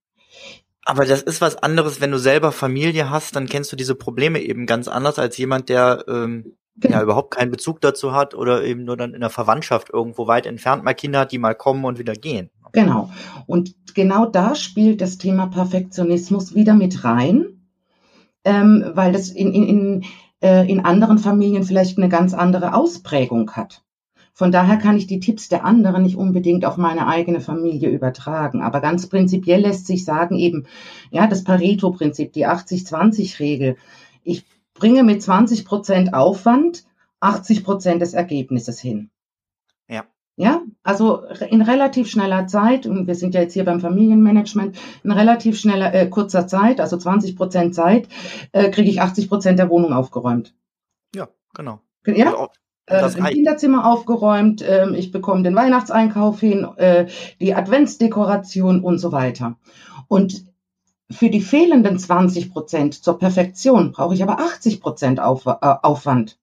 aber 0.85 1.07
das 1.07 1.23
ist 1.23 1.41
was 1.41 1.57
anderes, 1.57 2.00
wenn 2.00 2.12
du 2.12 2.19
selber 2.19 2.53
Familie 2.53 3.11
hast, 3.11 3.35
dann 3.35 3.47
kennst 3.47 3.73
du 3.73 3.77
diese 3.77 3.95
Probleme 3.97 4.41
eben 4.41 4.67
ganz 4.67 4.87
anders 4.87 5.19
als 5.19 5.37
jemand, 5.39 5.69
der 5.69 6.05
ähm, 6.09 6.57
Genau. 6.77 6.97
ja 6.97 7.03
überhaupt 7.03 7.35
keinen 7.35 7.50
Bezug 7.50 7.81
dazu 7.83 8.12
hat 8.12 8.35
oder 8.35 8.65
eben 8.65 8.85
nur 8.85 8.97
dann 8.97 9.12
in 9.12 9.21
der 9.21 9.29
Verwandtschaft 9.29 9.91
irgendwo 9.91 10.27
weit 10.27 10.47
entfernt 10.47 10.83
mal 10.83 10.95
Kinder 10.95 11.21
hat, 11.21 11.33
die 11.33 11.39
mal 11.39 11.55
kommen 11.55 11.85
und 11.85 11.99
wieder 11.99 12.15
gehen. 12.15 12.50
Genau. 12.73 13.11
Und 13.47 13.75
genau 13.95 14.27
da 14.27 14.55
spielt 14.55 15.00
das 15.00 15.19
Thema 15.19 15.47
Perfektionismus 15.47 16.55
wieder 16.55 16.75
mit 16.75 17.05
rein, 17.05 17.47
ähm, 18.45 18.85
weil 18.95 19.12
das 19.12 19.29
in, 19.31 19.53
in, 19.53 19.65
in, 19.65 20.05
äh, 20.41 20.71
in 20.71 20.81
anderen 20.81 21.19
Familien 21.19 21.65
vielleicht 21.65 21.99
eine 21.99 22.09
ganz 22.09 22.35
andere 22.35 22.75
Ausprägung 22.75 23.53
hat. 23.53 23.83
Von 24.33 24.53
daher 24.53 24.79
kann 24.79 24.97
ich 24.97 25.07
die 25.07 25.21
Tipps 25.21 25.49
der 25.49 25.65
anderen 25.65 26.03
nicht 26.03 26.17
unbedingt 26.17 26.65
auf 26.65 26.77
meine 26.77 27.07
eigene 27.07 27.41
Familie 27.41 27.91
übertragen. 27.91 28.62
Aber 28.62 28.81
ganz 28.81 29.07
prinzipiell 29.07 29.61
lässt 29.61 29.87
sich 29.87 30.05
sagen 30.05 30.37
eben, 30.39 30.67
ja, 31.11 31.27
das 31.27 31.45
Pareto-Prinzip, 31.45 32.33
die 32.33 32.47
80-20-Regel. 32.47 33.77
Ich 34.23 34.47
bringe 34.73 35.03
mit 35.03 35.23
20 35.23 35.65
Prozent 35.65 36.15
Aufwand 36.15 36.85
80 37.21 37.65
Prozent 37.65 38.00
des 38.00 38.15
Ergebnisses 38.15 38.81
hin. 38.81 39.11
Ja. 40.40 40.62
Also 40.82 41.23
in 41.50 41.61
relativ 41.61 42.09
schneller 42.09 42.47
Zeit, 42.47 42.87
und 42.87 43.06
wir 43.06 43.14
sind 43.14 43.35
ja 43.35 43.42
jetzt 43.42 43.52
hier 43.52 43.66
beim 43.66 43.80
Familienmanagement, 43.80 44.78
in 45.04 45.11
relativ 45.11 45.59
schneller, 45.61 45.92
äh, 45.94 46.09
kurzer 46.09 46.47
Zeit, 46.47 46.80
also 46.80 46.97
20 46.97 47.37
Prozent 47.37 47.75
Zeit, 47.75 48.09
äh, 48.52 48.70
kriege 48.70 48.88
ich 48.88 49.02
80 49.02 49.28
Prozent 49.28 49.59
der 49.59 49.68
Wohnung 49.68 49.92
aufgeräumt. 49.92 50.54
Ja, 51.14 51.28
genau. 51.52 51.80
Ja, 52.06 52.30
Also, 52.30 52.44
äh, 52.87 53.00
das 53.02 53.14
im 53.16 53.25
reicht. 53.25 53.35
Kinderzimmer 53.35 53.85
aufgeräumt, 53.85 54.64
ähm, 54.66 54.94
ich 54.94 55.12
bekomme 55.12 55.42
den 55.42 55.54
Weihnachtseinkauf 55.54 56.40
hin, 56.40 56.64
äh, 56.76 57.09
die 57.38 57.54
Adventsdekoration 57.54 58.82
und 58.82 58.99
so 58.99 59.12
weiter. 59.12 59.59
Und 60.09 60.47
für 61.11 61.28
die 61.28 61.42
fehlenden 61.42 61.99
20 61.99 62.50
Prozent 62.50 62.94
zur 62.94 63.18
Perfektion 63.18 63.92
brauche 63.92 64.14
ich 64.14 64.23
aber 64.23 64.38
80 64.40 64.80
Prozent 64.80 65.20
Auf, 65.20 65.44
äh, 65.44 65.52
Aufwand. 65.61 66.38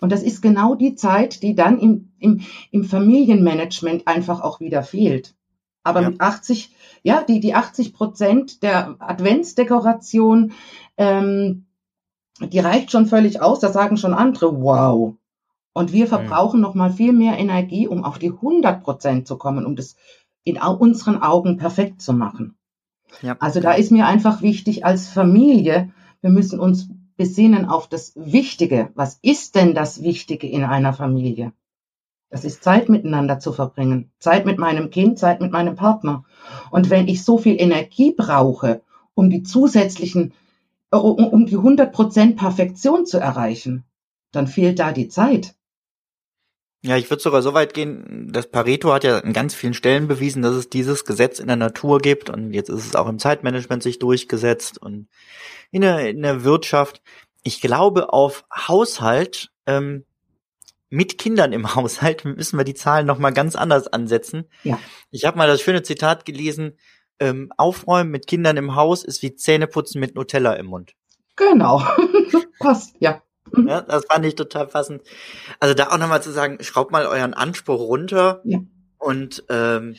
Und 0.00 0.12
das 0.12 0.22
ist 0.22 0.42
genau 0.42 0.76
die 0.76 0.94
Zeit, 0.94 1.42
die 1.42 1.56
dann 1.56 1.78
im, 1.80 2.09
im, 2.20 2.42
im 2.70 2.84
Familienmanagement 2.84 4.06
einfach 4.06 4.40
auch 4.40 4.60
wieder 4.60 4.82
fehlt. 4.82 5.34
Aber 5.82 6.02
Ja. 6.02 6.10
mit 6.10 6.20
80, 6.20 6.74
ja, 7.02 7.22
die, 7.22 7.40
die 7.40 7.54
80 7.54 7.94
Prozent 7.94 8.62
der 8.62 8.96
Adventsdekoration, 8.98 10.52
ähm, 10.96 11.66
die 12.40 12.58
reicht 12.58 12.90
schon 12.90 13.06
völlig 13.06 13.40
aus. 13.40 13.60
Da 13.60 13.70
sagen 13.70 13.96
schon 13.96 14.14
andere, 14.14 14.60
wow. 14.60 15.14
Und 15.72 15.92
wir 15.92 16.06
verbrauchen 16.06 16.60
noch 16.60 16.74
mal 16.74 16.90
viel 16.92 17.12
mehr 17.12 17.38
Energie, 17.38 17.86
um 17.86 18.04
auf 18.04 18.18
die 18.18 18.30
100 18.30 18.82
Prozent 18.82 19.26
zu 19.26 19.38
kommen, 19.38 19.64
um 19.64 19.76
das 19.76 19.96
in 20.44 20.58
unseren 20.58 21.22
Augen 21.22 21.56
perfekt 21.56 22.02
zu 22.02 22.12
machen. 22.12 22.56
Ja. 23.22 23.36
Also 23.40 23.60
da 23.60 23.72
ist 23.72 23.90
mir 23.90 24.06
einfach 24.06 24.42
wichtig 24.42 24.84
als 24.84 25.08
Familie, 25.08 25.90
wir 26.20 26.30
müssen 26.30 26.60
uns 26.60 26.88
besinnen 27.16 27.66
auf 27.66 27.88
das 27.88 28.12
Wichtige. 28.16 28.90
Was 28.94 29.18
ist 29.22 29.54
denn 29.54 29.74
das 29.74 30.02
Wichtige 30.02 30.46
in 30.46 30.64
einer 30.64 30.92
Familie? 30.92 31.52
Das 32.30 32.44
ist 32.44 32.62
Zeit 32.62 32.88
miteinander 32.88 33.40
zu 33.40 33.52
verbringen. 33.52 34.10
Zeit 34.20 34.46
mit 34.46 34.58
meinem 34.58 34.90
Kind, 34.90 35.18
Zeit 35.18 35.40
mit 35.40 35.50
meinem 35.50 35.74
Partner. 35.74 36.24
Und 36.70 36.88
wenn 36.88 37.08
ich 37.08 37.24
so 37.24 37.38
viel 37.38 37.60
Energie 37.60 38.12
brauche, 38.16 38.82
um 39.14 39.30
die 39.30 39.42
zusätzlichen, 39.42 40.32
äh, 40.92 40.96
um, 40.96 41.46
die 41.46 41.58
100% 41.58 42.36
Perfektion 42.36 43.04
zu 43.04 43.18
erreichen, 43.18 43.84
dann 44.30 44.46
fehlt 44.46 44.78
da 44.78 44.92
die 44.92 45.08
Zeit. 45.08 45.54
Ja, 46.82 46.96
ich 46.96 47.10
würde 47.10 47.22
sogar 47.22 47.42
so 47.42 47.52
weit 47.52 47.74
gehen, 47.74 48.30
das 48.32 48.50
Pareto 48.50 48.92
hat 48.92 49.04
ja 49.04 49.18
an 49.18 49.34
ganz 49.34 49.54
vielen 49.54 49.74
Stellen 49.74 50.08
bewiesen, 50.08 50.40
dass 50.40 50.54
es 50.54 50.70
dieses 50.70 51.04
Gesetz 51.04 51.38
in 51.38 51.48
der 51.48 51.56
Natur 51.56 51.98
gibt 51.98 52.30
und 52.30 52.54
jetzt 52.54 52.70
ist 52.70 52.86
es 52.86 52.96
auch 52.96 53.06
im 53.06 53.18
Zeitmanagement 53.18 53.82
sich 53.82 53.98
durchgesetzt 53.98 54.80
und 54.80 55.08
in 55.70 55.82
der, 55.82 56.08
in 56.08 56.22
der 56.22 56.42
Wirtschaft. 56.42 57.02
Ich 57.42 57.60
glaube, 57.60 58.14
auf 58.14 58.44
Haushalt, 58.50 59.50
ähm, 59.66 60.06
mit 60.90 61.16
Kindern 61.18 61.52
im 61.52 61.74
Haushalt 61.74 62.24
müssen 62.24 62.58
wir 62.58 62.64
die 62.64 62.74
Zahlen 62.74 63.06
nochmal 63.06 63.32
ganz 63.32 63.56
anders 63.56 63.88
ansetzen. 63.88 64.44
Ja. 64.64 64.78
Ich 65.10 65.24
habe 65.24 65.38
mal 65.38 65.48
das 65.48 65.62
schöne 65.62 65.82
Zitat 65.82 66.26
gelesen, 66.26 66.76
ähm, 67.18 67.52
Aufräumen 67.56 68.10
mit 68.10 68.26
Kindern 68.26 68.56
im 68.56 68.74
Haus 68.74 69.04
ist 69.04 69.22
wie 69.22 69.34
Zähneputzen 69.34 70.00
mit 70.00 70.14
Nutella 70.14 70.54
im 70.54 70.66
Mund. 70.66 70.94
Genau. 71.36 71.82
Passt, 72.58 72.96
ja. 72.98 73.22
Ja, 73.66 73.80
das 73.80 74.04
fand 74.06 74.24
ich 74.26 74.36
total 74.36 74.66
passend. 74.66 75.02
Also 75.58 75.74
da 75.74 75.88
auch 75.88 75.98
nochmal 75.98 76.22
zu 76.22 76.30
sagen, 76.30 76.62
schraubt 76.62 76.92
mal 76.92 77.06
euren 77.06 77.34
Anspruch 77.34 77.80
runter. 77.80 78.42
Ja. 78.44 78.60
Und 78.98 79.44
ähm, 79.48 79.96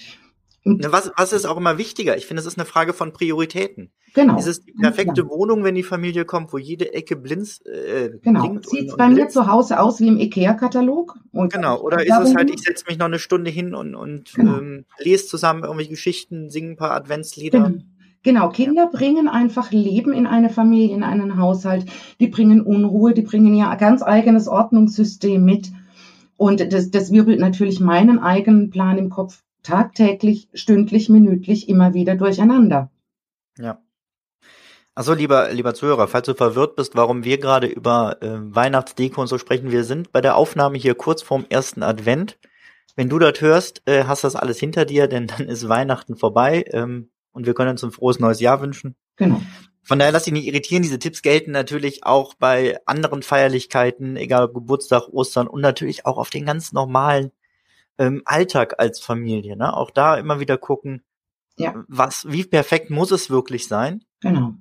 ne, 0.64 0.92
was, 0.92 1.12
was 1.18 1.34
ist 1.34 1.46
auch 1.46 1.58
immer 1.58 1.78
wichtiger? 1.78 2.18
Ich 2.18 2.28
finde, 2.28 2.42
es 2.42 2.48
ist 2.48 2.58
eine 2.58 2.66
Frage 2.66 2.94
von 2.94 3.14
Prioritäten. 3.14 3.92
Genau. 4.14 4.38
Ist 4.38 4.48
es 4.48 4.62
die 4.64 4.74
perfekte 4.74 5.22
Ja. 5.22 5.30
Wohnung, 5.30 5.64
wenn 5.64 5.76
die 5.76 5.84
Familie 5.84 6.26
kommt, 6.26 6.52
wo 6.52 6.58
jede 6.58 6.94
Ecke 6.94 7.16
blinz, 7.16 7.62
äh, 7.66 8.10
Genau. 8.22 8.60
Sieht 8.62 8.92
und, 8.92 8.98
bei 8.98 9.08
mir 9.08 9.30
zu 9.30 9.48
Hause 9.48 9.80
aus 9.80 10.00
wie 10.02 10.08
im 10.08 10.18
IKEA-Katalog? 10.20 11.18
Genau, 11.32 11.80
oder 11.82 12.06
ist 12.06 12.20
es 12.20 12.36
halt, 12.36 12.50
ich 12.54 12.62
setze 12.62 12.86
mich 12.88 12.98
noch 12.98 13.06
eine 13.06 13.20
Stunde 13.20 13.50
hin 13.52 13.74
und, 13.74 13.96
und 13.96 14.34
Genau. 14.34 14.58
ähm, 14.58 14.86
lese 15.00 15.28
zusammen 15.28 15.64
irgendwelche 15.64 15.92
Geschichten, 15.92 16.50
singe 16.50 16.72
ein 16.72 16.76
paar 16.76 16.92
Adventslieder. 16.92 17.60
Genau. 17.62 17.84
Genau, 18.24 18.50
Kinder 18.50 18.88
bringen 18.88 19.28
einfach 19.28 19.72
Leben 19.72 20.14
in 20.14 20.28
eine 20.28 20.50
Familie, 20.52 20.94
in 20.96 21.02
einen 21.02 21.38
Haushalt. 21.38 21.86
Die 22.20 22.28
bringen 22.28 22.62
Unruhe, 22.62 23.14
die 23.14 23.24
bringen 23.24 23.56
ja 23.56 23.72
ein 23.72 23.80
ganz 23.80 24.04
eigenes 24.04 24.48
Ordnungssystem 24.48 25.44
mit. 25.44 25.72
Und 26.38 26.72
das, 26.72 26.92
das 26.92 27.12
wirbelt 27.12 27.40
natürlich 27.40 27.80
meinen 27.80 28.20
eigenen 28.20 28.70
Plan 28.70 29.00
im 29.00 29.10
Kopf 29.10 29.42
tagtäglich, 29.64 30.50
stündlich, 30.54 31.10
minütlich 31.10 31.68
immer 31.68 31.94
wieder 31.96 32.16
durcheinander. 32.16 32.92
Ja. 33.58 33.80
Also 34.94 35.14
lieber, 35.14 35.52
lieber 35.54 35.74
Zuhörer, 35.74 36.08
falls 36.08 36.26
du 36.26 36.34
verwirrt 36.34 36.76
bist, 36.76 36.96
warum 36.96 37.24
wir 37.24 37.38
gerade 37.38 37.68
über 37.68 38.18
äh, 38.22 38.28
Weihnachtsdeko 38.42 39.22
und 39.22 39.28
so 39.28 39.38
sprechen, 39.38 39.72
wir 39.72 39.84
sind 39.86 40.12
bei 40.12 40.20
der 40.22 40.36
Aufnahme 40.36 40.78
hier 40.78 40.96
kurz 40.96 41.22
vorm 41.22 41.46
ersten 41.50 41.82
Advent. 41.84 42.38
wenn 42.98 43.08
du 43.08 43.18
das 43.20 43.40
hörst, 43.40 43.82
äh, 43.88 44.04
hast 44.04 44.26
das 44.26 44.36
alles 44.36 44.60
hinter 44.60 44.84
dir, 44.84 45.08
denn 45.08 45.28
dann 45.28 45.48
ist 45.48 45.70
Weihnachten 45.70 46.18
vorbei 46.18 46.66
ähm, 46.72 47.10
und 47.32 47.46
wir 47.46 47.54
können 47.54 47.72
uns 47.72 47.84
ein 47.84 47.92
frohes 47.92 48.20
neues 48.20 48.42
Jahr 48.42 48.62
wünschen. 48.62 48.96
Genau. 49.16 49.42
Von 49.84 49.98
daher 49.98 50.12
lass 50.12 50.26
dich 50.26 50.34
nicht 50.34 50.46
irritieren. 50.46 50.84
Diese 50.84 51.00
Tipps 51.00 51.22
gelten 51.22 51.52
natürlich 51.52 52.04
auch 52.06 52.34
bei 52.36 52.78
anderen 52.86 53.24
Feierlichkeiten, 53.24 54.18
egal 54.18 54.44
ob 54.46 54.54
Geburtstag, 54.54 55.08
Ostern 55.08 55.48
und 55.48 55.62
natürlich 55.62 56.06
auch 56.06 56.18
auf 56.18 56.30
den 56.30 56.46
ganz 56.46 56.74
normalen 56.74 57.32
ähm, 57.98 58.22
Alltag 58.26 58.76
als 58.80 59.00
Familie. 59.00 59.56
Ne? 59.56 59.76
Auch 59.76 59.90
da 59.90 60.18
immer 60.18 60.40
wieder 60.42 60.58
gucken, 60.58 61.02
Ja. 61.58 61.84
was, 61.88 62.26
wie 62.30 62.44
perfekt 62.44 62.90
muss 62.90 63.12
es 63.12 63.30
wirklich 63.30 63.68
sein? 63.70 64.04
Genau. 64.20 64.54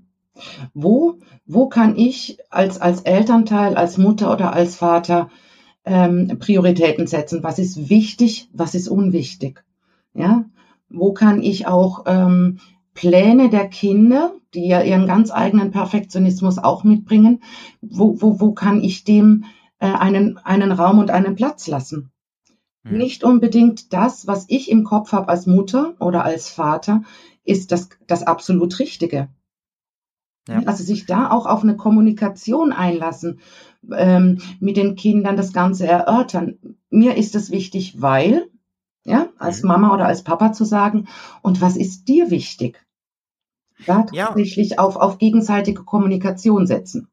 Wo, 0.75 1.19
wo 1.47 1.69
kann 1.69 1.97
ich 1.97 2.39
als, 2.51 2.81
als 2.81 3.03
Elternteil, 3.03 3.77
als 3.77 3.99
Mutter 3.99 4.33
oder 4.33 4.53
als 4.53 4.77
Vater 4.77 5.31
ähm, 5.85 6.39
Prioritäten 6.39 7.07
setzen? 7.07 7.43
Was 7.43 7.59
ist 7.59 7.89
wichtig, 7.89 8.49
was 8.53 8.75
ist 8.75 8.89
unwichtig? 8.89 9.65
Ja, 10.15 10.45
wo 10.89 11.13
kann 11.13 11.43
ich 11.43 11.67
auch 11.67 12.05
ähm, 12.07 12.59
Pläne 12.95 13.49
der 13.49 13.69
Kinder, 13.69 14.33
die 14.55 14.67
ja 14.67 14.83
ihren 14.83 15.07
ganz 15.07 15.31
eigenen 15.31 15.71
Perfektionismus 15.71 16.59
auch 16.59 16.85
mitbringen, 16.85 17.43
wo, 17.81 18.21
wo, 18.21 18.41
wo 18.41 18.53
kann 18.53 18.83
ich 18.83 19.05
dem 19.05 19.45
äh, 19.79 19.87
einen, 19.87 20.39
einen 20.39 20.73
Raum 20.73 20.99
und 20.99 21.11
einen 21.11 21.37
Platz 21.37 21.69
lassen? 21.69 22.11
Hm. 22.85 22.99
Nicht 22.99 23.25
unbedingt 23.25 23.93
das, 23.93 24.27
was 24.27 24.47
ich 24.49 24.71
im 24.71 24.85
Kopf 24.85 25.13
habe 25.13 25.29
als 25.29 25.47
Mutter 25.47 25.95
oder 26.01 26.25
als 26.25 26.49
Vater, 26.49 27.03
ist 27.45 27.73
das, 27.73 27.89
das 28.07 28.23
absolut 28.23 28.79
Richtige. 28.79 29.29
Ja. 30.49 30.63
Also 30.67 30.83
sich 30.83 31.07
da 31.07 31.31
auch 31.31 31.47
auf 31.47 31.63
eine 31.63 31.77
Kommunikation 31.77 32.73
einlassen, 32.73 33.41
ähm, 33.93 34.41
mit 34.59 34.77
den 34.77 34.97
Kindern 34.97 35.37
das 35.37 35.53
Ganze 35.53 35.87
erörtern. 35.87 36.59
Mir 36.91 37.17
ist 37.17 37.35
es 37.35 37.51
wichtig, 37.51 38.01
weil, 38.01 38.49
ja, 39.05 39.29
als 39.39 39.63
Mhm. 39.63 39.69
Mama 39.69 39.95
oder 39.95 40.07
als 40.07 40.25
Papa 40.25 40.53
zu 40.53 40.65
sagen, 40.65 41.09
und 41.43 41.61
was 41.61 41.77
ist 41.77 42.07
dir 42.09 42.31
wichtig? 42.31 42.85
Da 43.87 44.07
Ja. 44.13 44.27
tatsächlich 44.27 44.79
auf, 44.79 44.97
auf 44.97 45.19
gegenseitige 45.19 45.85
Kommunikation 45.85 46.67
setzen. 46.67 47.09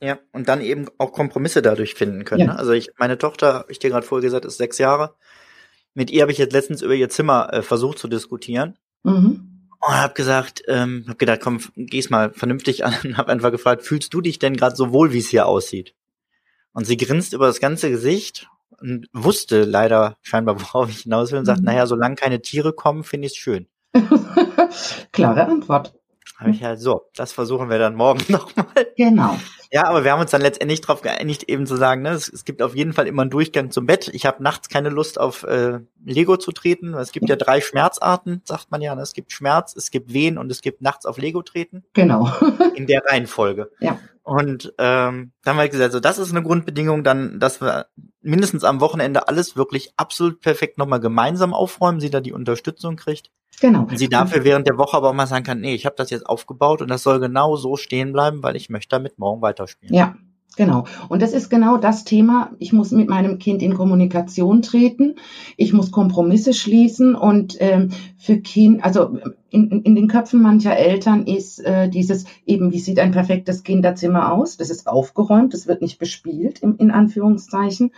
Ja, 0.00 0.18
und 0.32 0.48
dann 0.48 0.60
eben 0.60 0.86
auch 0.98 1.12
Kompromisse 1.12 1.62
dadurch 1.62 1.94
finden 1.94 2.24
können. 2.24 2.40
Ja. 2.40 2.46
Ne? 2.48 2.58
Also 2.58 2.72
ich, 2.72 2.88
meine 2.98 3.18
Tochter, 3.18 3.54
hab 3.54 3.70
ich 3.70 3.78
dir 3.78 3.90
gerade 3.90 4.04
vorher 4.06 4.22
gesagt, 4.22 4.44
ist 4.44 4.58
sechs 4.58 4.78
Jahre. 4.78 5.14
Mit 5.94 6.10
ihr 6.10 6.22
habe 6.22 6.32
ich 6.32 6.38
jetzt 6.38 6.52
letztens 6.52 6.82
über 6.82 6.94
ihr 6.94 7.08
Zimmer 7.08 7.52
äh, 7.52 7.62
versucht 7.62 7.98
zu 7.98 8.08
diskutieren. 8.08 8.76
Mhm. 9.04 9.51
Und 9.84 10.00
hab 10.00 10.14
gesagt, 10.14 10.62
ähm, 10.68 11.04
hab 11.08 11.18
gedacht, 11.18 11.40
komm, 11.42 11.58
geh's 11.76 12.08
mal 12.08 12.32
vernünftig 12.32 12.84
an 12.84 12.94
und 13.04 13.16
hab 13.16 13.28
einfach 13.28 13.50
gefragt, 13.50 13.82
fühlst 13.82 14.14
du 14.14 14.20
dich 14.20 14.38
denn 14.38 14.56
gerade 14.56 14.76
so 14.76 14.92
wohl, 14.92 15.12
wie 15.12 15.18
es 15.18 15.28
hier 15.28 15.46
aussieht? 15.46 15.94
Und 16.72 16.86
sie 16.86 16.96
grinst 16.96 17.32
über 17.32 17.46
das 17.46 17.58
ganze 17.60 17.90
Gesicht 17.90 18.48
und 18.80 19.08
wusste 19.12 19.64
leider 19.64 20.16
scheinbar, 20.22 20.60
worauf 20.60 20.88
ich 20.88 21.00
hinaus 21.00 21.32
will 21.32 21.38
und 21.40 21.46
sagt, 21.46 21.60
Mhm. 21.60 21.66
naja, 21.66 21.86
solange 21.86 22.14
keine 22.14 22.40
Tiere 22.42 22.72
kommen, 22.72 23.02
finde 23.04 23.26
ich's 23.26 23.36
schön. 23.36 23.66
Klare 25.12 25.46
Antwort. 25.46 25.94
Hab 26.38 26.48
ich 26.48 26.64
halt 26.64 26.80
so, 26.80 27.02
das 27.14 27.32
versuchen 27.32 27.70
wir 27.70 27.78
dann 27.78 27.94
morgen 27.94 28.24
nochmal. 28.28 28.66
Genau. 28.96 29.38
Ja, 29.70 29.86
aber 29.86 30.04
wir 30.04 30.12
haben 30.12 30.20
uns 30.20 30.30
dann 30.30 30.42
letztendlich 30.42 30.82
darauf 30.82 31.00
geeinigt, 31.00 31.44
eben 31.44 31.66
zu 31.66 31.76
sagen, 31.76 32.02
ne, 32.02 32.10
es, 32.10 32.28
es 32.28 32.44
gibt 32.44 32.60
auf 32.60 32.76
jeden 32.76 32.92
Fall 32.92 33.06
immer 33.06 33.22
einen 33.22 33.30
Durchgang 33.30 33.70
zum 33.70 33.86
Bett. 33.86 34.10
Ich 34.12 34.26
habe 34.26 34.42
nachts 34.42 34.68
keine 34.68 34.90
Lust 34.90 35.18
auf 35.18 35.44
äh, 35.44 35.78
Lego 36.04 36.36
zu 36.36 36.52
treten. 36.52 36.92
Es 36.94 37.12
gibt 37.12 37.28
ja 37.28 37.36
drei 37.36 37.60
Schmerzarten, 37.60 38.42
sagt 38.44 38.70
man 38.70 38.82
ja. 38.82 38.94
Ne? 38.94 39.00
Es 39.00 39.14
gibt 39.14 39.32
Schmerz, 39.32 39.74
es 39.74 39.90
gibt 39.90 40.12
Wehen 40.12 40.36
und 40.36 40.52
es 40.52 40.60
gibt 40.60 40.82
nachts 40.82 41.06
auf 41.06 41.16
Lego 41.16 41.42
treten. 41.42 41.84
Genau. 41.94 42.30
In 42.74 42.86
der 42.86 43.02
Reihenfolge. 43.06 43.70
Ja. 43.80 43.98
Und 44.24 44.74
ähm, 44.78 45.32
dann 45.42 45.56
haben 45.56 45.58
wir 45.58 45.68
gesagt, 45.68 45.92
so 45.92 46.00
das 46.00 46.18
ist 46.18 46.30
eine 46.30 46.42
Grundbedingung, 46.42 47.02
dann, 47.02 47.40
dass 47.40 47.60
wir 47.60 47.86
mindestens 48.20 48.64
am 48.64 48.80
Wochenende 48.80 49.26
alles 49.26 49.56
wirklich 49.56 49.92
absolut 49.96 50.40
perfekt 50.40 50.76
nochmal 50.76 51.00
gemeinsam 51.00 51.54
aufräumen, 51.54 51.98
sie 51.98 52.10
da 52.10 52.20
die 52.20 52.32
Unterstützung 52.32 52.96
kriegt. 52.96 53.30
Genau. 53.60 53.82
Und 53.82 53.98
sie 53.98 54.08
dafür 54.08 54.44
während 54.44 54.66
der 54.66 54.78
Woche 54.78 54.96
aber 54.96 55.10
auch 55.10 55.14
mal 55.14 55.26
sagen 55.26 55.44
kann, 55.44 55.60
nee, 55.60 55.74
ich 55.74 55.86
habe 55.86 55.96
das 55.96 56.10
jetzt 56.10 56.26
aufgebaut 56.26 56.82
und 56.82 56.88
das 56.88 57.02
soll 57.02 57.20
genau 57.20 57.56
so 57.56 57.76
stehen 57.76 58.12
bleiben, 58.12 58.42
weil 58.42 58.56
ich 58.56 58.70
möchte 58.70 58.96
damit 58.96 59.18
morgen 59.18 59.42
weiterspielen. 59.42 59.94
Ja, 59.94 60.16
genau. 60.56 60.84
Und 61.08 61.22
das 61.22 61.32
ist 61.32 61.48
genau 61.48 61.76
das 61.76 62.04
Thema. 62.04 62.52
Ich 62.58 62.72
muss 62.72 62.90
mit 62.90 63.08
meinem 63.08 63.38
Kind 63.38 63.62
in 63.62 63.74
Kommunikation 63.74 64.62
treten. 64.62 65.16
Ich 65.56 65.72
muss 65.72 65.90
Kompromisse 65.90 66.54
schließen 66.54 67.14
und 67.14 67.56
ähm, 67.60 67.90
für 68.18 68.38
Kind, 68.38 68.84
also 68.84 69.18
in, 69.52 69.82
in 69.82 69.94
den 69.94 70.08
Köpfen 70.08 70.42
mancher 70.42 70.76
Eltern 70.76 71.26
ist 71.26 71.60
äh, 71.64 71.88
dieses 71.88 72.24
eben, 72.46 72.72
wie 72.72 72.78
sieht 72.78 72.98
ein 72.98 73.12
perfektes 73.12 73.62
Kinderzimmer 73.62 74.32
aus? 74.32 74.56
Das 74.56 74.70
ist 74.70 74.86
aufgeräumt, 74.86 75.54
das 75.54 75.66
wird 75.66 75.82
nicht 75.82 75.98
bespielt, 75.98 76.60
im, 76.60 76.76
in 76.78 76.90
Anführungszeichen. 76.90 77.92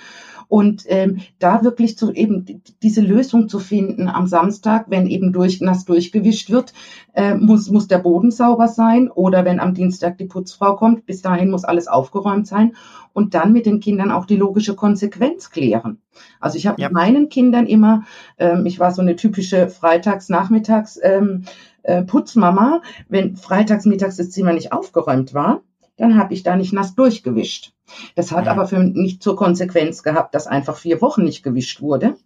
Und 0.49 0.85
ähm, 0.89 1.21
da 1.39 1.63
wirklich 1.65 1.97
zu 1.97 2.13
eben 2.13 2.45
die- 2.45 2.61
diese 2.83 3.01
Lösung 3.01 3.49
zu 3.49 3.59
finden 3.59 4.09
am 4.09 4.27
Samstag, 4.27 4.87
wenn 4.89 5.07
eben 5.07 5.33
durch 5.33 5.61
nass 5.61 5.85
durchgewischt 5.85 6.51
wird, 6.51 6.73
äh, 7.15 7.35
muss, 7.35 7.71
muss 7.71 7.89
der 7.89 7.99
Boden 7.99 8.31
sauber 8.31 8.69
sein 8.69 9.11
oder 9.11 9.45
wenn 9.45 9.61
am 9.61 9.75
Dienstag 9.75 10.19
die 10.19 10.27
Putzfrau 10.27 10.77
kommt, 10.77 11.07
bis 11.07 11.23
dahin 11.23 11.51
muss 11.51 11.65
alles 11.65 11.89
aufgeräumt 11.89 12.47
sein 12.47 12.73
und 13.15 13.33
dann 13.33 13.53
mit 13.53 13.65
den 13.65 13.81
Kindern 13.81 14.11
auch 14.11 14.27
die 14.27 14.37
logische 14.37 14.75
Konsequenz 14.77 15.51
klären. 15.51 16.03
Also 16.41 16.59
ich 16.59 16.67
habe 16.67 16.81
Ja. 16.81 16.89
mit 16.89 16.95
meinen 16.95 17.29
Kindern 17.31 17.67
immer, 17.67 18.03
ähm, 18.39 18.67
ich 18.67 18.79
war 18.79 18.93
so 18.93 19.01
eine 19.01 19.17
typische 19.17 19.69
Freitags-Nachmittags 19.71 20.99
ähm, 21.03 21.45
äh, 21.83 22.03
Putzmama, 22.03 22.83
wenn 23.09 23.37
freitags 23.37 23.87
mittags 23.87 24.17
das 24.17 24.31
Zimmer 24.31 24.53
nicht 24.53 24.73
aufgeräumt 24.73 25.33
war, 25.33 25.63
dann 25.97 26.19
habe 26.19 26.35
ich 26.35 26.43
da 26.43 26.57
nicht 26.57 26.73
nass 26.73 26.95
durchgewischt. 26.95 27.73
Das 28.17 28.33
hat 28.33 28.47
Ja. 28.47 28.53
aber 28.53 28.67
für 28.67 28.79
mich 28.79 28.95
nicht 28.95 29.23
zur 29.23 29.37
Konsequenz 29.37 30.03
gehabt, 30.03 30.35
dass 30.35 30.47
einfach 30.47 30.77
vier 30.77 31.01
Wochen 31.01 31.23
nicht 31.23 31.43
gewischt 31.43 31.81
wurde, 31.81 32.17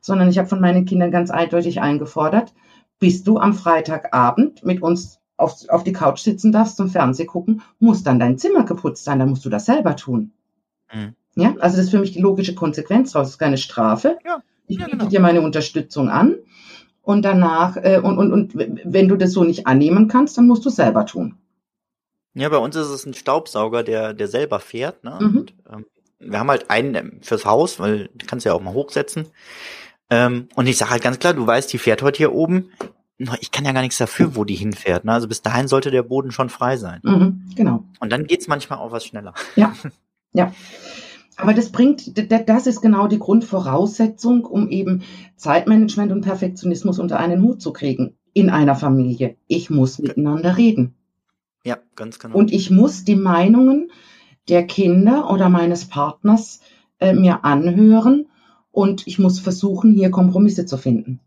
sondern 0.00 0.28
ich 0.30 0.38
habe 0.38 0.48
von 0.48 0.60
meinen 0.60 0.84
Kindern 0.86 1.10
ganz 1.10 1.30
eindeutig 1.30 1.80
eingefordert, 1.80 2.54
bis 3.00 3.22
du 3.22 3.38
am 3.38 3.52
Freitagabend 3.54 4.64
mit 4.64 4.82
uns 4.82 5.18
auf, 5.36 5.68
auf 5.68 5.84
die 5.84 5.92
Couch 5.92 6.20
sitzen 6.20 6.52
darfst 6.52 6.76
zum 6.76 6.88
Fernseh 6.88 7.26
gucken, 7.26 7.62
muss 7.78 8.02
dann 8.02 8.18
dein 8.18 8.38
Zimmer 8.38 8.64
geputzt 8.64 9.04
sein, 9.04 9.18
dann 9.18 9.28
musst 9.30 9.44
du 9.44 9.50
das 9.50 9.66
selber 9.66 9.94
tun. 9.96 10.32
Mhm. 10.92 11.14
Ja, 11.34 11.54
also 11.60 11.76
das 11.76 11.86
ist 11.86 11.90
für 11.90 12.00
mich 12.00 12.12
die 12.12 12.20
logische 12.20 12.54
Konsequenz 12.54 13.12
daraus. 13.12 13.28
Das 13.28 13.34
ist 13.34 13.38
keine 13.38 13.58
Strafe. 13.58 14.18
Ja, 14.24 14.42
Ich 14.66 14.78
ja, 14.78 14.86
biete 14.86 14.98
genau. 14.98 15.10
dir 15.10 15.20
meine 15.20 15.40
Unterstützung 15.40 16.08
an 16.08 16.34
und 17.02 17.22
danach, 17.22 17.76
äh, 17.76 18.00
und, 18.02 18.18
und, 18.18 18.32
und 18.32 18.52
wenn 18.54 19.08
du 19.08 19.16
das 19.16 19.32
so 19.32 19.44
nicht 19.44 19.66
annehmen 19.66 20.08
kannst, 20.08 20.36
dann 20.36 20.46
musst 20.46 20.64
du 20.64 20.68
es 20.68 20.76
selber 20.76 21.06
tun. 21.06 21.36
Ja, 22.34 22.48
bei 22.48 22.58
uns 22.58 22.76
ist 22.76 22.88
es 22.88 23.06
ein 23.06 23.14
Staubsauger, 23.14 23.82
der, 23.82 24.14
der 24.14 24.28
selber 24.28 24.60
fährt. 24.60 25.02
Ne? 25.04 25.18
Mhm. 25.20 25.38
Und, 25.38 25.54
ähm, 25.72 25.86
wir 26.20 26.38
haben 26.38 26.50
halt 26.50 26.70
einen 26.70 26.94
ähm, 26.94 27.18
fürs 27.22 27.44
Haus, 27.44 27.78
weil 27.80 28.10
du 28.14 28.26
kannst 28.26 28.44
ja 28.44 28.52
auch 28.52 28.60
mal 28.60 28.74
hochsetzen. 28.74 29.26
Ähm, 30.10 30.48
und 30.54 30.66
ich 30.66 30.76
sage 30.76 30.90
halt 30.90 31.02
ganz 31.02 31.18
klar, 31.18 31.34
du 31.34 31.46
weißt, 31.46 31.72
die 31.72 31.78
fährt 31.78 32.02
heute 32.02 32.18
hier 32.18 32.32
oben. 32.32 32.70
Ich 33.40 33.50
kann 33.50 33.64
ja 33.64 33.72
gar 33.72 33.80
nichts 33.82 33.98
dafür, 33.98 34.36
wo 34.36 34.44
die 34.44 34.54
hinfährt. 34.54 35.04
Ne? 35.04 35.12
Also 35.12 35.26
bis 35.28 35.42
dahin 35.42 35.66
sollte 35.66 35.90
der 35.90 36.02
Boden 36.02 36.30
schon 36.30 36.50
frei 36.50 36.76
sein. 36.76 37.00
Mhm, 37.02 37.42
genau. 37.56 37.84
Und 38.00 38.10
dann 38.10 38.26
geht's 38.26 38.46
manchmal 38.46 38.78
auch 38.78 38.92
was 38.92 39.04
schneller. 39.04 39.34
Ja, 39.56 39.72
ja. 40.32 40.52
Aber 41.36 41.54
das 41.54 41.70
bringt, 41.70 42.18
das 42.48 42.66
ist 42.66 42.80
genau 42.80 43.06
die 43.06 43.20
Grundvoraussetzung, 43.20 44.44
um 44.44 44.68
eben 44.70 45.02
Zeitmanagement 45.36 46.10
und 46.10 46.22
Perfektionismus 46.22 46.98
unter 46.98 47.20
einen 47.20 47.42
Hut 47.42 47.62
zu 47.62 47.72
kriegen 47.72 48.16
in 48.32 48.50
einer 48.50 48.74
Familie. 48.74 49.36
Ich 49.46 49.70
muss 49.70 50.00
miteinander 50.00 50.56
reden. 50.56 50.94
Ja, 51.64 51.78
ganz 51.94 52.18
genau. 52.18 52.36
Und 52.36 52.52
ich 52.52 52.70
muss 52.70 53.04
die 53.04 53.16
Meinungen 53.16 53.90
der 54.48 54.66
Kinder 54.66 55.30
oder 55.30 55.48
meines 55.48 55.84
Partners 55.84 56.60
äh, 56.98 57.12
mir 57.12 57.44
anhören 57.44 58.26
und 58.72 59.06
ich 59.06 59.18
muss 59.18 59.38
versuchen, 59.38 59.92
hier 59.92 60.10
Kompromisse 60.10 60.66
zu 60.66 60.76
finden. 60.76 61.20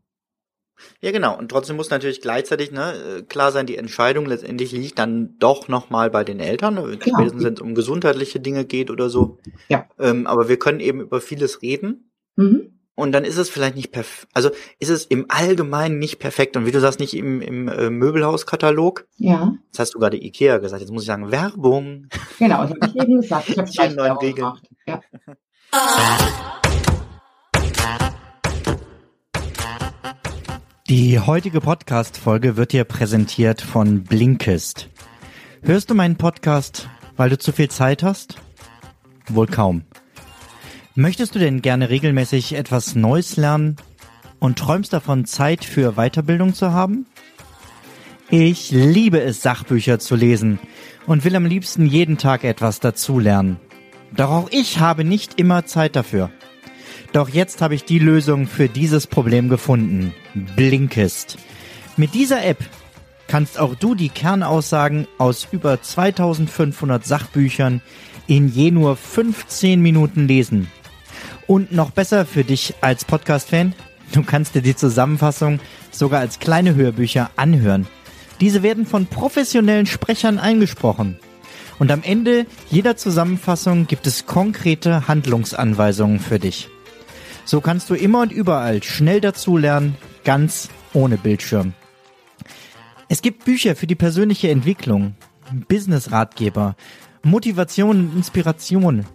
Ja, 1.01 1.11
genau. 1.11 1.37
Und 1.37 1.49
trotzdem 1.49 1.75
muss 1.75 1.89
natürlich 1.89 2.21
gleichzeitig 2.21 2.71
ne, 2.71 3.23
klar 3.27 3.51
sein, 3.51 3.65
die 3.65 3.77
Entscheidung 3.77 4.25
letztendlich 4.25 4.71
liegt 4.71 4.99
dann 4.99 5.37
doch 5.39 5.67
nochmal 5.67 6.09
bei 6.09 6.23
den 6.23 6.39
Eltern, 6.39 6.75
ne, 6.75 6.97
Klar. 6.97 7.15
spätestens 7.17 7.43
wenn 7.43 7.53
es 7.53 7.61
um 7.61 7.75
gesundheitliche 7.75 8.39
Dinge 8.39 8.65
geht 8.65 8.91
oder 8.91 9.09
so. 9.09 9.39
Ja. 9.69 9.87
Ähm, 9.99 10.27
aber 10.27 10.47
wir 10.49 10.57
können 10.57 10.79
eben 10.79 11.01
über 11.01 11.21
vieles 11.21 11.61
reden. 11.61 12.11
Mhm. 12.35 12.77
Und 12.93 13.13
dann 13.13 13.23
ist 13.23 13.37
es 13.37 13.49
vielleicht 13.49 13.75
nicht 13.77 13.91
perfekt, 13.91 14.27
also 14.33 14.51
ist 14.77 14.89
es 14.89 15.05
im 15.05 15.25
Allgemeinen 15.29 15.97
nicht 15.97 16.19
perfekt. 16.19 16.55
Und 16.57 16.65
wie 16.65 16.71
du 16.71 16.79
sagst, 16.79 16.99
nicht 16.99 17.15
im, 17.15 17.41
im 17.41 17.67
äh, 17.67 17.89
Möbelhauskatalog. 17.89 19.07
Ja, 19.17 19.53
Jetzt 19.67 19.79
hast 19.79 19.93
du 19.95 19.99
gerade 19.99 20.17
Ikea 20.17 20.57
gesagt, 20.59 20.81
jetzt 20.81 20.91
muss 20.91 21.03
ich 21.03 21.07
sagen, 21.07 21.31
Werbung. 21.31 22.07
genau. 22.37 22.65
Ich 22.65 22.71
habe 22.71 22.91
eben 22.95 23.21
gesagt, 23.21 23.49
ich 23.49 23.57
habe 23.79 23.95
neuen 23.95 24.17
Regeln. 24.17 24.35
gemacht. 24.35 24.69
Ja. 24.85 25.01
Die 30.91 31.17
heutige 31.17 31.62
Podcast-Folge 31.62 32.58
wird 32.58 32.73
dir 32.73 32.84
präsentiert 32.84 33.62
von 33.62 34.04
Blinkist. 34.04 34.89
Hörst 35.63 35.89
du 35.89 35.95
meinen 35.95 36.17
Podcast, 36.17 36.89
weil 37.15 37.30
du 37.30 37.38
zu 37.38 37.54
viel 37.54 37.69
Zeit 37.69 38.04
hast? 38.04 38.36
Wohl 39.30 39.47
kaum. 39.47 39.84
Möchtest 40.93 41.34
du 41.34 41.39
denn 41.39 41.62
gerne 41.62 41.89
regelmäßig 41.89 42.56
etwas 42.56 42.93
Neues 42.93 43.38
lernen 43.38 43.77
und 44.39 44.60
träumst 44.60 44.91
davon, 44.91 45.23
Zeit 45.23 45.63
für 45.63 45.93
Weiterbildung 45.93 46.54
zu 46.54 46.73
haben? 46.73 47.06
Ich 48.30 48.71
liebe 48.71 49.21
es, 49.21 49.41
Sachbücher 49.41 49.97
zu 49.97 50.17
lesen 50.17 50.60
und 51.08 51.23
will 51.23 51.38
am 51.38 51.45
liebsten 51.45 51.86
jeden 51.86 52.17
Tag 52.17 52.43
etwas 52.43 52.82
dazulernen. 52.82 53.62
Doch 54.13 54.30
auch 54.30 54.49
ich 54.51 54.82
habe 54.82 55.06
nicht 55.06 55.39
immer 55.39 55.65
Zeit 55.65 55.95
dafür. 55.95 56.32
Doch 57.13 57.28
jetzt 57.28 57.62
habe 57.62 57.76
ich 57.76 57.84
die 57.84 58.00
Lösung 58.00 58.47
für 58.47 58.69
dieses 58.69 59.06
Problem 59.06 59.50
gefunden. 59.50 60.13
Blinkist. 60.34 61.38
Mit 61.97 62.13
dieser 62.13 62.45
App 62.45 62.63
kannst 63.28 63.60
auch 63.60 63.76
du 63.76 63.95
die 63.95 64.10
Kernaussagen 64.10 65.08
aus 65.17 65.47
über 65.52 65.82
2500 65.82 67.06
Sachbüchern 67.06 67.82
in 68.28 68.47
je 68.47 68.71
nur 68.71 68.95
15 68.95 69.82
Minuten 69.82 70.26
lesen. 70.26 70.71
Und 71.47 71.74
noch 71.74 71.91
besser 71.91 72.26
für 72.26 72.45
dich 72.45 72.76
als 72.80 73.04
Podcast-Fan, 73.04 73.74
du 74.13 74.24
kannst 74.24 74.56
dir 74.56 74.62
die 74.62 74.76
Zusammenfassung 74.76 75.60
sogar 75.91 76.21
als 76.21 76.39
kleine 76.39 76.76
Hörbücher 76.76 77.30
anhören. 77.36 77.88
Diese 78.39 78.63
werden 78.63 78.86
von 78.86 79.06
professionellen 79.06 79.86
Sprechern 79.86 80.39
eingesprochen. 80.39 81.19
Und 81.78 81.91
am 81.91 82.04
Ende 82.04 82.45
jeder 82.69 82.95
Zusammenfassung 82.95 83.88
gibt 83.88 84.08
es 84.08 84.26
konkrete 84.26 85.10
Handlungsanweisungen 85.10 86.19
für 86.19 86.39
dich. 86.39 86.69
So 87.51 87.59
kannst 87.59 87.89
du 87.89 87.95
immer 87.95 88.21
und 88.21 88.31
überall 88.31 88.81
schnell 88.81 89.19
dazulernen, 89.19 89.97
ganz 90.23 90.69
ohne 90.93 91.17
Bildschirm. 91.17 91.73
Es 93.09 93.21
gibt 93.21 93.43
Bücher 93.43 93.75
für 93.75 93.87
die 93.87 93.95
persönliche 93.95 94.49
Entwicklung, 94.49 95.15
Business-Ratgeber, 95.67 96.77
Motivation 97.23 98.07
und 98.07 98.15
Inspiration 98.15 99.05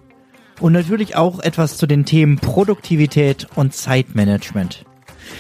und 0.61 0.75
natürlich 0.75 1.17
auch 1.17 1.39
etwas 1.41 1.79
zu 1.79 1.87
den 1.87 2.05
Themen 2.05 2.37
Produktivität 2.37 3.49
und 3.55 3.73
Zeitmanagement. 3.73 4.85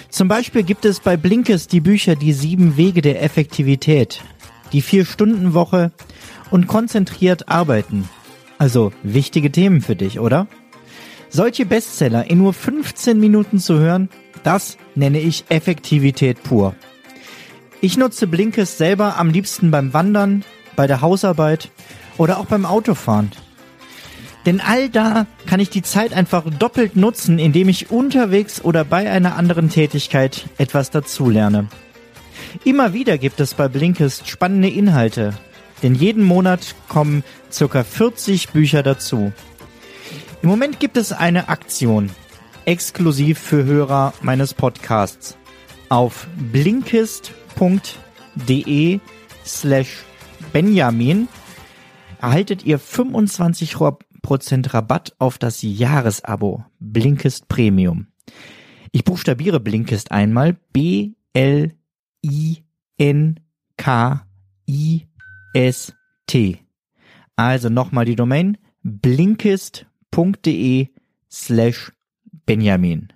Zum 0.08 0.28
Beispiel 0.28 0.62
gibt 0.62 0.86
es 0.86 1.00
bei 1.00 1.18
Blinkes 1.18 1.68
die 1.68 1.82
Bücher 1.82 2.16
Die 2.16 2.32
sieben 2.32 2.78
Wege 2.78 3.02
der 3.02 3.22
Effektivität, 3.22 4.22
die 4.72 4.80
Vier-Stunden-Woche 4.80 5.92
und 6.50 6.66
konzentriert 6.66 7.50
arbeiten. 7.50 8.08
Also 8.56 8.90
wichtige 9.02 9.52
Themen 9.52 9.82
für 9.82 9.96
dich, 9.96 10.18
oder? 10.18 10.46
Solche 11.28 11.66
Bestseller 11.66 12.30
in 12.30 12.38
nur 12.38 12.52
15 12.52 13.18
Minuten 13.18 13.58
zu 13.58 13.78
hören, 13.78 14.08
das 14.42 14.78
nenne 14.94 15.20
ich 15.20 15.44
Effektivität 15.48 16.42
pur. 16.42 16.74
Ich 17.80 17.96
nutze 17.96 18.26
Blinkes 18.26 18.78
selber 18.78 19.18
am 19.18 19.30
liebsten 19.30 19.70
beim 19.70 19.92
Wandern, 19.92 20.44
bei 20.76 20.86
der 20.86 21.00
Hausarbeit 21.00 21.70
oder 22.16 22.38
auch 22.38 22.46
beim 22.46 22.64
Autofahren. 22.64 23.32
Denn 24.46 24.60
all 24.60 24.88
da 24.88 25.26
kann 25.46 25.58
ich 25.58 25.70
die 25.70 25.82
Zeit 25.82 26.12
einfach 26.12 26.44
doppelt 26.48 26.94
nutzen, 26.94 27.38
indem 27.38 27.68
ich 27.68 27.90
unterwegs 27.90 28.62
oder 28.62 28.84
bei 28.84 29.10
einer 29.10 29.36
anderen 29.36 29.68
Tätigkeit 29.68 30.48
etwas 30.56 30.90
dazulerne. 30.90 31.66
Immer 32.64 32.92
wieder 32.92 33.18
gibt 33.18 33.40
es 33.40 33.54
bei 33.54 33.66
Blinkist 33.68 34.28
spannende 34.28 34.68
Inhalte, 34.68 35.34
denn 35.82 35.96
jeden 35.96 36.22
Monat 36.22 36.76
kommen 36.88 37.24
circa 37.50 37.82
40 37.82 38.50
Bücher 38.50 38.84
dazu. 38.84 39.32
Im 40.46 40.50
Moment 40.50 40.78
gibt 40.78 40.96
es 40.96 41.10
eine 41.10 41.48
Aktion, 41.48 42.08
exklusiv 42.66 43.40
für 43.40 43.64
Hörer 43.64 44.14
meines 44.22 44.54
Podcasts. 44.54 45.36
Auf 45.88 46.28
blinkist.de 46.52 47.50
slash 49.44 50.04
Benjamin 50.52 51.26
erhaltet 52.20 52.64
ihr 52.64 52.78
25 52.78 53.74
Prozent 54.22 54.72
Rabatt 54.72 55.16
auf 55.18 55.38
das 55.38 55.62
Jahresabo 55.62 56.64
Blinkist 56.78 57.48
Premium. 57.48 58.06
Ich 58.92 59.02
buchstabiere 59.02 59.58
Blinkist 59.58 60.12
einmal 60.12 60.56
B 60.72 61.14
L 61.32 61.74
I 62.24 62.58
N 62.98 63.40
K 63.76 64.24
I 64.68 65.08
S 65.54 65.92
T. 66.28 66.60
Also 67.34 67.68
nochmal 67.68 68.04
die 68.04 68.14
Domain 68.14 68.58
blinkist.de 68.84 69.95
slash 71.30 71.92
Benjamin. 72.46 73.12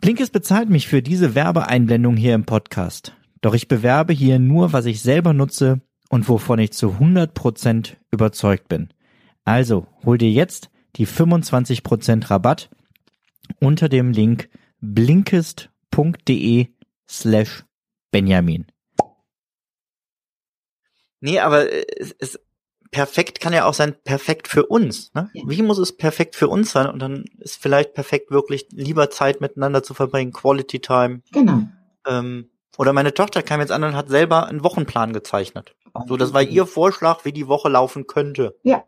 Blinkist 0.00 0.32
bezahlt 0.32 0.68
mich 0.68 0.86
für 0.86 1.00
diese 1.00 1.34
Werbeeinblendung 1.34 2.16
hier 2.16 2.34
im 2.34 2.44
Podcast. 2.44 3.16
Doch 3.40 3.54
ich 3.54 3.68
bewerbe 3.68 4.12
hier 4.12 4.38
nur, 4.38 4.74
was 4.74 4.84
ich 4.84 5.00
selber 5.00 5.32
nutze 5.32 5.80
und 6.10 6.28
wovon 6.28 6.58
ich 6.58 6.72
zu 6.72 6.98
100% 7.00 7.96
überzeugt 8.10 8.68
bin. 8.68 8.90
Also 9.44 9.86
hol 10.04 10.18
dir 10.18 10.30
jetzt 10.30 10.68
die 10.96 11.06
25% 11.06 12.30
Rabatt 12.30 12.68
unter 13.60 13.88
dem 13.88 14.12
Link 14.12 14.50
blinkist.de 14.80 16.68
slash 17.08 17.64
Benjamin. 18.10 18.66
Nee, 21.20 21.38
aber 21.38 21.72
es, 21.72 22.14
es 22.18 22.38
perfekt 22.94 23.40
kann 23.40 23.52
ja 23.52 23.64
auch 23.64 23.74
sein, 23.74 23.96
perfekt 24.04 24.46
für 24.46 24.66
uns. 24.66 25.12
Ne? 25.14 25.28
Ja. 25.32 25.42
Wie 25.48 25.62
muss 25.62 25.78
es 25.78 25.96
perfekt 25.96 26.36
für 26.36 26.46
uns 26.46 26.70
sein? 26.70 26.86
Und 26.86 27.00
dann 27.00 27.24
ist 27.40 27.60
vielleicht 27.60 27.92
perfekt 27.92 28.30
wirklich 28.30 28.68
lieber 28.70 29.10
Zeit 29.10 29.40
miteinander 29.40 29.82
zu 29.82 29.94
verbringen, 29.94 30.32
Quality 30.32 30.78
Time. 30.78 31.20
Genau. 31.32 31.62
Ähm, 32.06 32.50
oder 32.78 32.92
meine 32.92 33.12
Tochter 33.12 33.42
kam 33.42 33.58
jetzt 33.58 33.72
an 33.72 33.82
und 33.82 33.96
hat 33.96 34.08
selber 34.08 34.46
einen 34.46 34.62
Wochenplan 34.62 35.12
gezeichnet. 35.12 35.74
So, 36.06 36.16
das 36.16 36.32
war 36.32 36.42
ihr 36.42 36.66
Vorschlag, 36.66 37.24
wie 37.24 37.32
die 37.32 37.48
Woche 37.48 37.68
laufen 37.68 38.06
könnte. 38.06 38.56
Ja. 38.62 38.84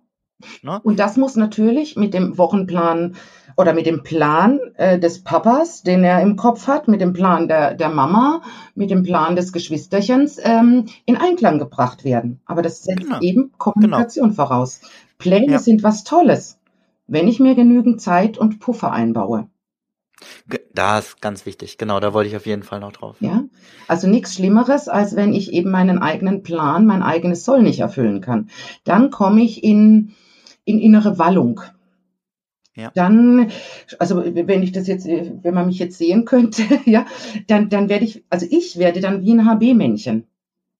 Ne? 0.62 0.80
Und 0.82 0.98
das 0.98 1.16
muss 1.16 1.36
natürlich 1.36 1.96
mit 1.96 2.12
dem 2.12 2.36
Wochenplan 2.36 3.16
oder 3.56 3.72
mit 3.72 3.86
dem 3.86 4.02
Plan 4.02 4.60
äh, 4.74 4.98
des 4.98 5.24
Papas, 5.24 5.82
den 5.82 6.04
er 6.04 6.20
im 6.20 6.36
Kopf 6.36 6.66
hat, 6.66 6.88
mit 6.88 7.00
dem 7.00 7.14
Plan 7.14 7.48
der, 7.48 7.74
der 7.74 7.88
Mama, 7.88 8.42
mit 8.74 8.90
dem 8.90 9.02
Plan 9.02 9.34
des 9.34 9.52
Geschwisterchens 9.52 10.38
ähm, 10.42 10.86
in 11.06 11.16
Einklang 11.16 11.58
gebracht 11.58 12.04
werden. 12.04 12.40
Aber 12.44 12.62
das 12.62 12.82
setzt 12.82 13.04
genau. 13.04 13.20
eben 13.20 13.52
Kommunikation 13.56 14.30
genau. 14.30 14.36
voraus. 14.36 14.80
Pläne 15.18 15.52
ja. 15.52 15.58
sind 15.58 15.82
was 15.82 16.04
Tolles, 16.04 16.58
wenn 17.06 17.28
ich 17.28 17.40
mir 17.40 17.54
genügend 17.54 18.00
Zeit 18.02 18.36
und 18.36 18.60
Puffer 18.60 18.92
einbaue. 18.92 19.48
Das 20.72 21.08
ist 21.08 21.20
ganz 21.20 21.44
wichtig, 21.44 21.76
genau, 21.76 22.00
da 22.00 22.14
wollte 22.14 22.30
ich 22.30 22.36
auf 22.36 22.46
jeden 22.46 22.62
Fall 22.62 22.80
noch 22.80 22.92
drauf. 22.92 23.16
Ja, 23.20 23.44
also 23.86 24.08
nichts 24.08 24.34
Schlimmeres, 24.34 24.88
als 24.88 25.14
wenn 25.14 25.34
ich 25.34 25.52
eben 25.52 25.70
meinen 25.70 25.98
eigenen 25.98 26.42
Plan, 26.42 26.86
mein 26.86 27.02
eigenes 27.02 27.44
Soll 27.44 27.62
nicht 27.62 27.80
erfüllen 27.80 28.20
kann. 28.22 28.48
Dann 28.84 29.10
komme 29.10 29.42
ich 29.42 29.62
in, 29.62 30.14
in 30.66 30.78
innere 30.78 31.18
Wallung. 31.18 31.62
Ja. 32.74 32.90
Dann, 32.94 33.50
also 33.98 34.22
wenn 34.22 34.62
ich 34.62 34.72
das 34.72 34.86
jetzt, 34.86 35.06
wenn 35.06 35.54
man 35.54 35.66
mich 35.66 35.78
jetzt 35.78 35.96
sehen 35.96 36.26
könnte, 36.26 36.62
ja, 36.84 37.06
dann, 37.46 37.70
dann 37.70 37.88
werde 37.88 38.04
ich, 38.04 38.24
also 38.28 38.46
ich 38.48 38.76
werde 38.76 39.00
dann 39.00 39.22
wie 39.22 39.32
ein 39.32 39.46
HB-Männchen. 39.46 40.24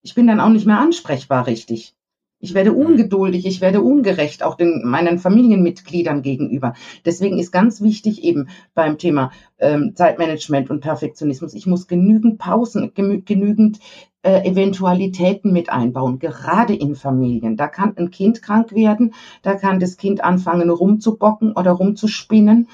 Ich 0.02 0.14
bin 0.14 0.26
dann 0.26 0.40
auch 0.40 0.50
nicht 0.50 0.66
mehr 0.66 0.78
ansprechbar 0.78 1.46
richtig. 1.46 1.94
Ich 2.38 2.52
werde 2.52 2.72
mhm. 2.72 2.78
ungeduldig, 2.78 3.46
ich 3.46 3.62
werde 3.62 3.80
ungerecht, 3.80 4.42
auch 4.42 4.56
den, 4.56 4.82
meinen 4.84 5.18
Familienmitgliedern 5.18 6.20
gegenüber. 6.20 6.74
Deswegen 7.06 7.38
ist 7.38 7.50
ganz 7.50 7.80
wichtig 7.80 8.22
eben 8.22 8.48
beim 8.74 8.98
Thema 8.98 9.32
ähm, 9.58 9.92
Zeitmanagement 9.94 10.68
und 10.68 10.80
Perfektionismus, 10.80 11.54
ich 11.54 11.66
muss 11.66 11.86
genügend 11.86 12.38
Pausen, 12.38 12.92
genügend 12.94 13.78
äh, 14.26 14.44
Eventualitäten 14.44 15.52
mit 15.52 15.70
einbauen, 15.70 16.18
gerade 16.18 16.74
in 16.74 16.96
Familien. 16.96 17.56
Da 17.56 17.68
kann 17.68 17.96
ein 17.96 18.10
Kind 18.10 18.42
krank 18.42 18.72
werden, 18.72 19.14
da 19.42 19.54
kann 19.54 19.78
das 19.78 19.96
Kind 19.96 20.24
anfangen 20.24 20.68
rumzubocken 20.68 21.52
oder 21.52 21.70
rumzuspinnen. 21.70 22.68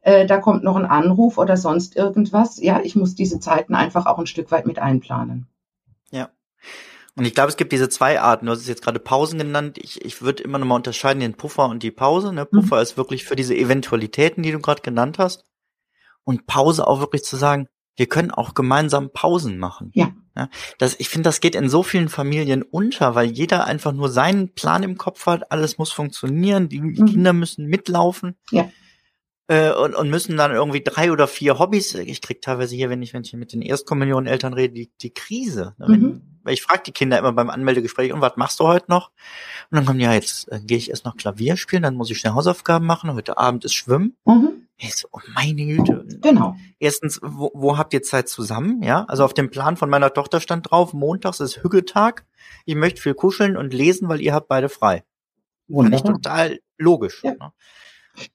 Äh, 0.00 0.26
da 0.26 0.38
kommt 0.38 0.64
noch 0.64 0.74
ein 0.74 0.84
Anruf 0.84 1.38
oder 1.38 1.56
sonst 1.56 1.94
irgendwas. 1.94 2.60
Ja, 2.60 2.80
ich 2.82 2.96
muss 2.96 3.14
diese 3.14 3.38
Zeiten 3.38 3.76
einfach 3.76 4.06
auch 4.06 4.18
ein 4.18 4.26
Stück 4.26 4.50
weit 4.50 4.66
mit 4.66 4.80
einplanen. 4.80 5.46
Ja. 6.10 6.30
Und 7.14 7.24
ich 7.24 7.34
glaube, 7.34 7.50
es 7.50 7.56
gibt 7.56 7.70
diese 7.70 7.88
zwei 7.88 8.20
Arten. 8.20 8.46
Du 8.46 8.52
hast 8.52 8.60
es 8.60 8.68
jetzt 8.68 8.82
gerade 8.82 8.98
Pausen 8.98 9.38
genannt. 9.38 9.78
Ich, 9.78 10.04
ich 10.04 10.22
würde 10.22 10.42
immer 10.42 10.58
noch 10.58 10.66
mal 10.66 10.74
unterscheiden 10.74 11.20
den 11.20 11.34
Puffer 11.34 11.68
und 11.68 11.84
die 11.84 11.92
Pause. 11.92 12.32
Ne? 12.32 12.46
Puffer 12.46 12.76
mhm. 12.76 12.82
ist 12.82 12.96
wirklich 12.96 13.24
für 13.24 13.36
diese 13.36 13.54
Eventualitäten, 13.54 14.42
die 14.42 14.50
du 14.50 14.58
gerade 14.58 14.82
genannt 14.82 15.20
hast. 15.20 15.44
Und 16.24 16.48
Pause 16.48 16.88
auch 16.88 16.98
wirklich 16.98 17.22
zu 17.22 17.36
sagen, 17.36 17.68
wir 17.94 18.06
können 18.06 18.32
auch 18.32 18.54
gemeinsam 18.54 19.10
Pausen 19.12 19.58
machen. 19.58 19.92
Ja. 19.94 20.12
Ja 20.36 20.48
das, 20.78 20.96
ich 20.98 21.08
finde, 21.08 21.28
das 21.28 21.40
geht 21.40 21.54
in 21.54 21.68
so 21.68 21.82
vielen 21.82 22.08
Familien 22.08 22.62
unter, 22.62 23.14
weil 23.14 23.26
jeder 23.26 23.64
einfach 23.64 23.92
nur 23.92 24.10
seinen 24.10 24.54
Plan 24.54 24.82
im 24.82 24.98
Kopf 24.98 25.26
hat. 25.26 25.50
Alles 25.50 25.78
muss 25.78 25.92
funktionieren. 25.92 26.68
Die 26.68 26.80
mhm. 26.80 27.06
Kinder 27.06 27.32
müssen 27.32 27.66
mitlaufen. 27.66 28.36
Ja 28.50 28.68
äh, 29.48 29.72
und, 29.72 29.94
und 29.94 30.10
müssen 30.10 30.36
dann 30.36 30.52
irgendwie 30.52 30.82
drei 30.82 31.12
oder 31.12 31.28
vier 31.28 31.58
Hobbys. 31.58 31.94
Ich 31.94 32.20
krieg 32.20 32.42
teilweise 32.42 32.74
hier, 32.74 32.90
wenn 32.90 33.02
ich, 33.02 33.14
wenn 33.14 33.22
ich 33.22 33.32
mit 33.34 33.52
den 33.52 33.62
Erstkommunioneltern 33.62 34.52
rede, 34.52 34.74
die, 34.74 34.90
die 35.00 35.14
Krise. 35.14 35.74
Ne? 35.78 35.86
Wenn, 35.88 36.00
mhm. 36.00 36.35
Weil 36.46 36.54
ich 36.54 36.62
frage 36.62 36.84
die 36.86 36.92
Kinder 36.92 37.18
immer 37.18 37.32
beim 37.32 37.50
Anmeldegespräch, 37.50 38.12
und 38.12 38.20
was 38.20 38.36
machst 38.36 38.60
du 38.60 38.64
heute 38.68 38.86
noch? 38.88 39.10
Und 39.70 39.76
dann 39.76 39.84
kommen, 39.84 39.98
ja, 39.98 40.12
jetzt 40.12 40.50
äh, 40.52 40.60
gehe 40.60 40.78
ich 40.78 40.90
erst 40.90 41.04
noch 41.04 41.16
Klavier 41.16 41.56
spielen, 41.56 41.82
dann 41.82 41.96
muss 41.96 42.08
ich 42.08 42.18
schnell 42.18 42.34
Hausaufgaben 42.34 42.86
machen, 42.86 43.12
heute 43.12 43.36
Abend 43.36 43.64
ist 43.64 43.74
Schwimmen. 43.74 44.16
Mhm. 44.24 44.68
Ich 44.78 44.94
so, 44.94 45.08
oh 45.10 45.18
meine 45.34 45.66
Güte. 45.66 46.06
Genau. 46.22 46.56
Erstens, 46.78 47.18
wo, 47.20 47.50
wo 47.52 47.78
habt 47.78 47.92
ihr 47.94 48.02
Zeit 48.02 48.28
zusammen? 48.28 48.80
Ja, 48.82 49.04
also 49.08 49.24
auf 49.24 49.34
dem 49.34 49.50
Plan 49.50 49.76
von 49.76 49.90
meiner 49.90 50.14
Tochter 50.14 50.40
stand 50.40 50.70
drauf, 50.70 50.92
montags 50.92 51.40
ist 51.40 51.64
Hügeltag. 51.64 52.24
Ich 52.64 52.76
möchte 52.76 53.02
viel 53.02 53.14
kuscheln 53.14 53.56
und 53.56 53.74
lesen, 53.74 54.08
weil 54.08 54.20
ihr 54.20 54.32
habt 54.32 54.46
beide 54.46 54.68
frei. 54.68 55.02
Wunderbar. 55.66 55.98
Fand 55.98 56.08
ich 56.08 56.22
total 56.22 56.60
logisch. 56.78 57.24
Ja. 57.24 57.32
Ne? 57.32 57.52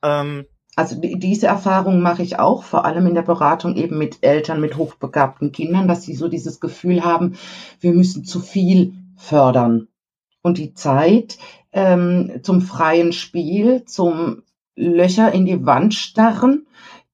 Ähm, 0.01 0.45
also 0.75 0.95
diese 0.99 1.47
Erfahrung 1.47 2.01
mache 2.01 2.23
ich 2.23 2.39
auch, 2.39 2.63
vor 2.63 2.85
allem 2.85 3.07
in 3.07 3.15
der 3.15 3.23
Beratung 3.23 3.75
eben 3.75 3.97
mit 3.97 4.19
Eltern 4.21 4.61
mit 4.61 4.77
hochbegabten 4.77 5.51
Kindern, 5.51 5.87
dass 5.87 6.03
sie 6.03 6.15
so 6.15 6.29
dieses 6.29 6.59
Gefühl 6.59 7.03
haben, 7.03 7.35
wir 7.81 7.93
müssen 7.93 8.23
zu 8.23 8.39
viel 8.39 8.93
fördern. 9.17 9.89
Und 10.41 10.57
die 10.57 10.73
Zeit 10.73 11.37
ähm, 11.73 12.39
zum 12.41 12.61
freien 12.61 13.11
Spiel, 13.11 13.83
zum 13.85 14.43
Löcher 14.75 15.31
in 15.33 15.45
die 15.45 15.65
Wand 15.65 15.93
starren, 15.93 16.65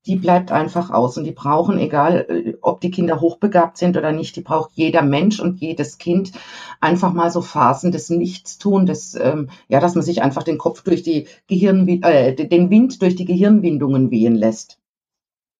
die 0.08 0.16
bleibt 0.16 0.52
einfach 0.52 0.90
aus 0.90 1.18
und 1.18 1.26
die 1.26 1.34
brauchen, 1.34 1.78
egal 1.78 2.26
äh, 2.30 2.58
ob 2.62 2.80
die 2.80 2.92
Kinder 2.92 3.20
hochbegabt 3.20 3.78
sind 3.78 3.98
oder 3.98 4.14
nicht, 4.14 4.36
die 4.38 4.42
braucht 4.42 4.72
jeder 4.74 5.02
Mensch 5.02 5.40
und 5.40 5.60
jedes 5.60 5.98
Kind 5.98 6.32
einfach 6.80 7.14
mal 7.14 7.30
so 7.30 7.42
Phasen 7.42 7.92
des 7.92 8.10
Nichtstun, 8.10 8.86
des, 8.86 9.16
ähm, 9.16 9.50
ja, 9.68 9.80
dass 9.82 9.96
man 9.96 10.04
sich 10.04 10.22
einfach 10.22 10.44
den 10.44 10.58
Kopf 10.58 10.82
durch 10.84 11.04
die 11.04 11.28
Gehirn, 11.48 11.88
äh, 12.04 12.34
den 12.34 12.70
Wind 12.70 13.02
durch 13.02 13.16
die 13.16 13.26
Gehirnwindungen 13.26 14.10
wehen 14.10 14.36
lässt. 14.36 14.80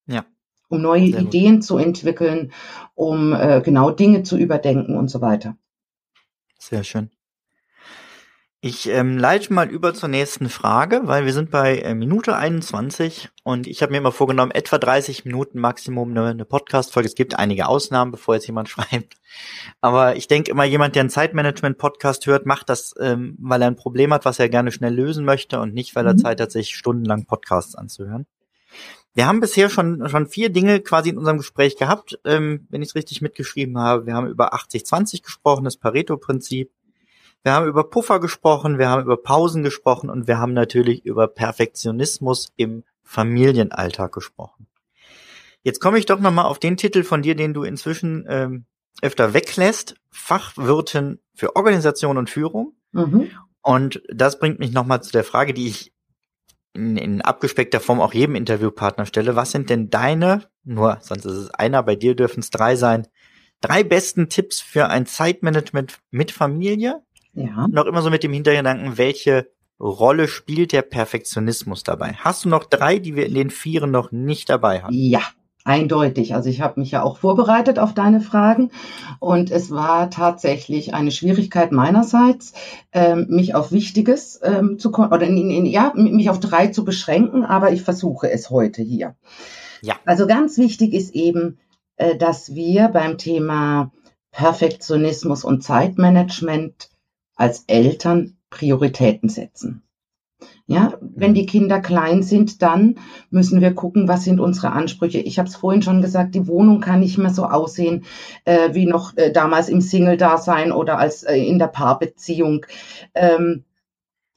Ja. 0.06 0.24
Um 0.68 0.80
neue 0.80 1.10
Sehr 1.10 1.20
gut. 1.20 1.34
Ideen 1.34 1.60
zu 1.60 1.76
entwickeln, 1.76 2.52
um 2.94 3.34
äh, 3.34 3.60
genau 3.62 3.90
Dinge 3.90 4.22
zu 4.22 4.38
überdenken 4.38 4.96
und 4.96 5.08
so 5.10 5.20
weiter. 5.20 5.56
Sehr 6.58 6.84
schön. 6.84 7.10
Ich 8.60 8.88
ähm, 8.88 9.18
leite 9.18 9.52
mal 9.52 9.70
über 9.70 9.94
zur 9.94 10.08
nächsten 10.08 10.48
Frage, 10.48 11.02
weil 11.04 11.24
wir 11.24 11.32
sind 11.32 11.52
bei 11.52 11.78
äh, 11.78 11.94
Minute 11.94 12.34
21 12.34 13.28
und 13.44 13.68
ich 13.68 13.82
habe 13.82 13.92
mir 13.92 13.98
immer 13.98 14.10
vorgenommen, 14.10 14.50
etwa 14.50 14.78
30 14.78 15.24
Minuten 15.24 15.60
Maximum 15.60 16.10
eine, 16.10 16.24
eine 16.24 16.44
Podcast-Folge. 16.44 17.08
Es 17.08 17.14
gibt 17.14 17.38
einige 17.38 17.68
Ausnahmen, 17.68 18.10
bevor 18.10 18.34
jetzt 18.34 18.48
jemand 18.48 18.68
schreibt. 18.68 19.14
Aber 19.80 20.16
ich 20.16 20.26
denke 20.26 20.50
immer, 20.50 20.64
jemand, 20.64 20.96
der 20.96 21.02
einen 21.02 21.10
Zeitmanagement-Podcast 21.10 22.26
hört, 22.26 22.46
macht 22.46 22.68
das, 22.68 22.96
ähm, 22.98 23.36
weil 23.38 23.62
er 23.62 23.68
ein 23.68 23.76
Problem 23.76 24.12
hat, 24.12 24.24
was 24.24 24.40
er 24.40 24.48
gerne 24.48 24.72
schnell 24.72 24.92
lösen 24.92 25.24
möchte 25.24 25.60
und 25.60 25.72
nicht, 25.72 25.94
weil 25.94 26.06
er 26.08 26.14
Mhm. 26.14 26.18
Zeit 26.18 26.40
hat, 26.40 26.50
sich 26.50 26.74
stundenlang 26.74 27.26
Podcasts 27.26 27.76
anzuhören. 27.76 28.26
Wir 29.14 29.28
haben 29.28 29.38
bisher 29.38 29.70
schon, 29.70 30.08
schon 30.08 30.26
vier 30.26 30.50
Dinge 30.50 30.80
quasi 30.80 31.10
in 31.10 31.18
unserem 31.18 31.38
Gespräch 31.38 31.76
gehabt, 31.76 32.18
ähm, 32.24 32.66
wenn 32.70 32.82
ich 32.82 32.88
es 32.88 32.94
richtig 32.96 33.20
mitgeschrieben 33.20 33.78
habe. 33.78 34.06
Wir 34.06 34.14
haben 34.14 34.26
über 34.26 34.52
80-20 34.52 35.22
gesprochen, 35.22 35.64
das 35.64 35.76
Pareto-Prinzip. 35.76 36.72
Wir 37.42 37.52
haben 37.52 37.66
über 37.66 37.84
Puffer 37.84 38.20
gesprochen, 38.20 38.78
wir 38.78 38.88
haben 38.88 39.02
über 39.02 39.16
Pausen 39.16 39.62
gesprochen 39.62 40.10
und 40.10 40.26
wir 40.26 40.38
haben 40.38 40.52
natürlich 40.52 41.04
über 41.04 41.28
Perfektionismus 41.28 42.52
im 42.56 42.84
Familienalltag 43.02 44.12
gesprochen. 44.12 44.66
Jetzt 45.62 45.80
komme 45.80 45.98
ich 45.98 46.06
doch 46.06 46.20
nochmal 46.20 46.46
auf 46.46 46.58
den 46.58 46.76
Titel 46.76 47.04
von 47.04 47.22
dir, 47.22 47.34
den 47.34 47.54
du 47.54 47.62
inzwischen 47.62 48.26
ähm, 48.28 48.66
öfter 49.02 49.34
weglässt. 49.34 49.94
Fachwirtin 50.10 51.20
für 51.34 51.56
Organisation 51.56 52.18
und 52.18 52.30
Führung. 52.30 52.74
Mhm. 52.92 53.30
Und 53.62 54.02
das 54.12 54.38
bringt 54.38 54.58
mich 54.58 54.72
nochmal 54.72 55.02
zu 55.02 55.12
der 55.12 55.24
Frage, 55.24 55.54
die 55.54 55.68
ich 55.68 55.92
in, 56.74 56.96
in 56.96 57.22
abgespeckter 57.22 57.80
Form 57.80 58.00
auch 58.00 58.14
jedem 58.14 58.34
Interviewpartner 58.34 59.06
stelle. 59.06 59.36
Was 59.36 59.50
sind 59.50 59.70
denn 59.70 59.90
deine, 59.90 60.48
nur 60.64 60.98
sonst 61.00 61.24
ist 61.24 61.34
es 61.34 61.50
einer, 61.50 61.82
bei 61.82 61.96
dir 61.96 62.14
dürfen 62.14 62.40
es 62.40 62.50
drei 62.50 62.76
sein, 62.76 63.06
drei 63.60 63.82
besten 63.82 64.28
Tipps 64.28 64.60
für 64.60 64.88
ein 64.88 65.06
Zeitmanagement 65.06 65.98
mit 66.10 66.30
Familie? 66.30 67.02
Ja. 67.38 67.68
Noch 67.68 67.86
immer 67.86 68.02
so 68.02 68.10
mit 68.10 68.22
dem 68.22 68.32
Hintergedanken, 68.32 68.98
welche 68.98 69.48
Rolle 69.80 70.26
spielt 70.26 70.72
der 70.72 70.82
Perfektionismus 70.82 71.84
dabei? 71.84 72.14
Hast 72.18 72.44
du 72.44 72.48
noch 72.48 72.64
drei, 72.64 72.98
die 72.98 73.14
wir 73.14 73.26
in 73.26 73.34
den 73.34 73.50
Vieren 73.50 73.90
noch 73.90 74.10
nicht 74.10 74.48
dabei 74.48 74.82
haben? 74.82 74.92
Ja, 74.92 75.22
eindeutig. 75.64 76.34
Also 76.34 76.48
ich 76.48 76.60
habe 76.60 76.80
mich 76.80 76.90
ja 76.90 77.02
auch 77.02 77.18
vorbereitet 77.18 77.78
auf 77.78 77.94
deine 77.94 78.20
Fragen 78.20 78.70
und 79.20 79.50
es 79.50 79.70
war 79.70 80.10
tatsächlich 80.10 80.94
eine 80.94 81.10
Schwierigkeit 81.12 81.70
meinerseits, 81.70 82.54
ähm, 82.92 83.26
mich 83.28 83.54
auf 83.54 83.70
Wichtiges 83.70 84.40
ähm, 84.42 84.78
zu 84.78 84.92
oder 84.92 85.22
in, 85.22 85.50
in, 85.50 85.66
ja 85.66 85.92
mich 85.94 86.30
auf 86.30 86.40
drei 86.40 86.68
zu 86.68 86.84
beschränken, 86.84 87.44
aber 87.44 87.70
ich 87.70 87.82
versuche 87.82 88.30
es 88.30 88.50
heute 88.50 88.82
hier. 88.82 89.14
Ja. 89.82 89.94
Also 90.04 90.26
ganz 90.26 90.58
wichtig 90.58 90.92
ist 90.92 91.14
eben, 91.14 91.58
äh, 91.96 92.16
dass 92.16 92.54
wir 92.54 92.88
beim 92.88 93.16
Thema 93.16 93.92
Perfektionismus 94.32 95.44
und 95.44 95.62
Zeitmanagement 95.62 96.90
als 97.38 97.64
Eltern 97.66 98.36
Prioritäten 98.50 99.30
setzen. 99.30 99.82
Ja, 100.66 100.98
wenn 101.00 101.32
die 101.32 101.46
Kinder 101.46 101.80
klein 101.80 102.22
sind, 102.22 102.60
dann 102.60 102.96
müssen 103.30 103.62
wir 103.62 103.72
gucken, 103.74 104.06
was 104.06 104.24
sind 104.24 104.38
unsere 104.38 104.70
Ansprüche. 104.70 105.18
Ich 105.18 105.38
habe 105.38 105.48
es 105.48 105.56
vorhin 105.56 105.80
schon 105.80 106.02
gesagt, 106.02 106.34
die 106.34 106.46
Wohnung 106.46 106.80
kann 106.80 107.00
nicht 107.00 107.16
mehr 107.16 107.30
so 107.30 107.46
aussehen 107.46 108.04
äh, 108.44 108.74
wie 108.74 108.84
noch 108.84 109.16
äh, 109.16 109.32
damals 109.32 109.70
im 109.70 109.80
Single-Dasein 109.80 110.70
oder 110.70 110.98
als 110.98 111.22
äh, 111.22 111.36
in 111.36 111.58
der 111.58 111.68
Paarbeziehung. 111.68 112.66
Ähm, 113.14 113.64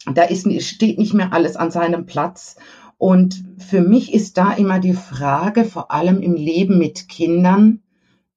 da 0.05 0.23
ist, 0.23 0.49
steht 0.63 0.97
nicht 0.97 1.13
mehr 1.13 1.33
alles 1.33 1.57
an 1.57 1.69
seinem 1.69 2.05
Platz. 2.05 2.55
Und 2.97 3.43
für 3.57 3.81
mich 3.81 4.13
ist 4.13 4.37
da 4.37 4.53
immer 4.53 4.79
die 4.79 4.93
Frage, 4.93 5.65
vor 5.65 5.91
allem 5.91 6.21
im 6.21 6.35
Leben 6.35 6.77
mit 6.77 7.09
Kindern, 7.09 7.81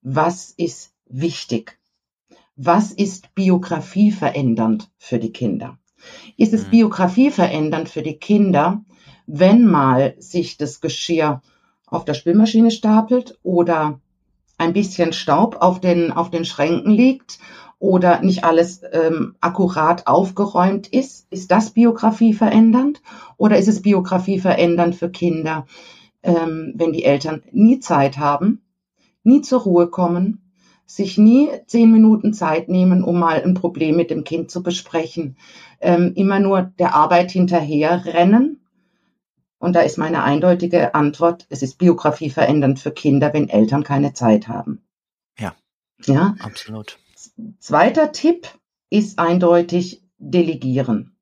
was 0.01 0.51
ist 0.51 0.91
wichtig? 1.07 1.79
Was 2.57 2.93
ist 2.93 3.35
Biografie 3.35 4.11
verändernd 4.11 4.89
für 4.97 5.19
die 5.19 5.33
Kinder? 5.33 5.77
Ist 6.37 6.53
es 6.53 6.65
Mhm. 6.65 6.69
Biografie 6.69 7.29
verändernd 7.29 7.89
für 7.89 8.01
die 8.01 8.17
Kinder, 8.17 8.83
wenn 9.27 9.65
mal 9.65 10.15
sich 10.19 10.55
das 10.57 10.79
Geschirr 10.79 11.41
auf 11.85 12.05
der 12.05 12.13
Spülmaschine 12.13 12.71
stapelt 12.71 13.37
oder 13.43 13.99
ein 14.57 14.71
bisschen 14.71 15.11
Staub 15.11 15.57
auf 15.59 15.81
den, 15.81 16.13
auf 16.13 16.29
den 16.29 16.45
Schränken 16.45 16.91
liegt 16.91 17.39
oder 17.77 18.21
nicht 18.21 18.45
alles 18.45 18.81
ähm, 18.89 19.35
akkurat 19.41 20.07
aufgeräumt 20.07 20.87
ist? 20.87 21.27
Ist 21.31 21.51
das 21.51 21.71
Biografie 21.71 22.33
verändernd? 22.33 23.01
Oder 23.35 23.57
ist 23.57 23.67
es 23.67 23.81
Biografie 23.81 24.39
verändernd 24.39 24.95
für 24.95 25.09
Kinder, 25.09 25.65
ähm, 26.23 26.73
wenn 26.75 26.93
die 26.93 27.03
Eltern 27.03 27.43
nie 27.51 27.81
Zeit 27.81 28.17
haben, 28.17 28.61
nie 29.23 29.41
zur 29.41 29.61
Ruhe 29.61 29.87
kommen, 29.87 30.44
sich 30.85 31.17
nie 31.17 31.49
zehn 31.65 31.91
Minuten 31.91 32.33
Zeit 32.33 32.69
nehmen, 32.69 33.03
um 33.03 33.19
mal 33.19 33.41
ein 33.41 33.53
Problem 33.53 33.95
mit 33.95 34.11
dem 34.11 34.23
Kind 34.23 34.51
zu 34.51 34.61
besprechen, 34.61 35.37
ähm, 35.81 36.13
immer 36.15 36.39
nur 36.39 36.61
der 36.61 36.93
Arbeit 36.93 37.31
hinterher 37.31 38.05
rennen. 38.05 38.59
Und 39.57 39.73
da 39.73 39.81
ist 39.81 39.97
meine 39.97 40.23
eindeutige 40.23 40.93
Antwort, 40.93 41.47
es 41.49 41.63
ist 41.63 41.77
Biografie 41.77 42.29
verändernd 42.29 42.79
für 42.79 42.91
Kinder, 42.91 43.33
wenn 43.33 43.49
Eltern 43.49 43.83
keine 43.83 44.13
Zeit 44.13 44.47
haben. 44.47 44.83
Ja. 45.39 45.55
Ja. 46.05 46.35
Absolut. 46.39 46.99
Zweiter 47.59 48.11
Tipp 48.11 48.47
ist 48.89 49.17
eindeutig 49.17 50.03
delegieren. 50.17 51.15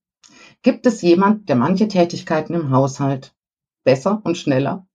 Gibt 0.61 0.85
es 0.85 1.01
jemand, 1.01 1.47
der 1.49 1.55
manche 1.55 1.87
Tätigkeiten 1.87 2.53
im 2.53 2.71
Haushalt 2.71 3.33
besser 3.83 4.21
und 4.23 4.37
schneller 4.37 4.85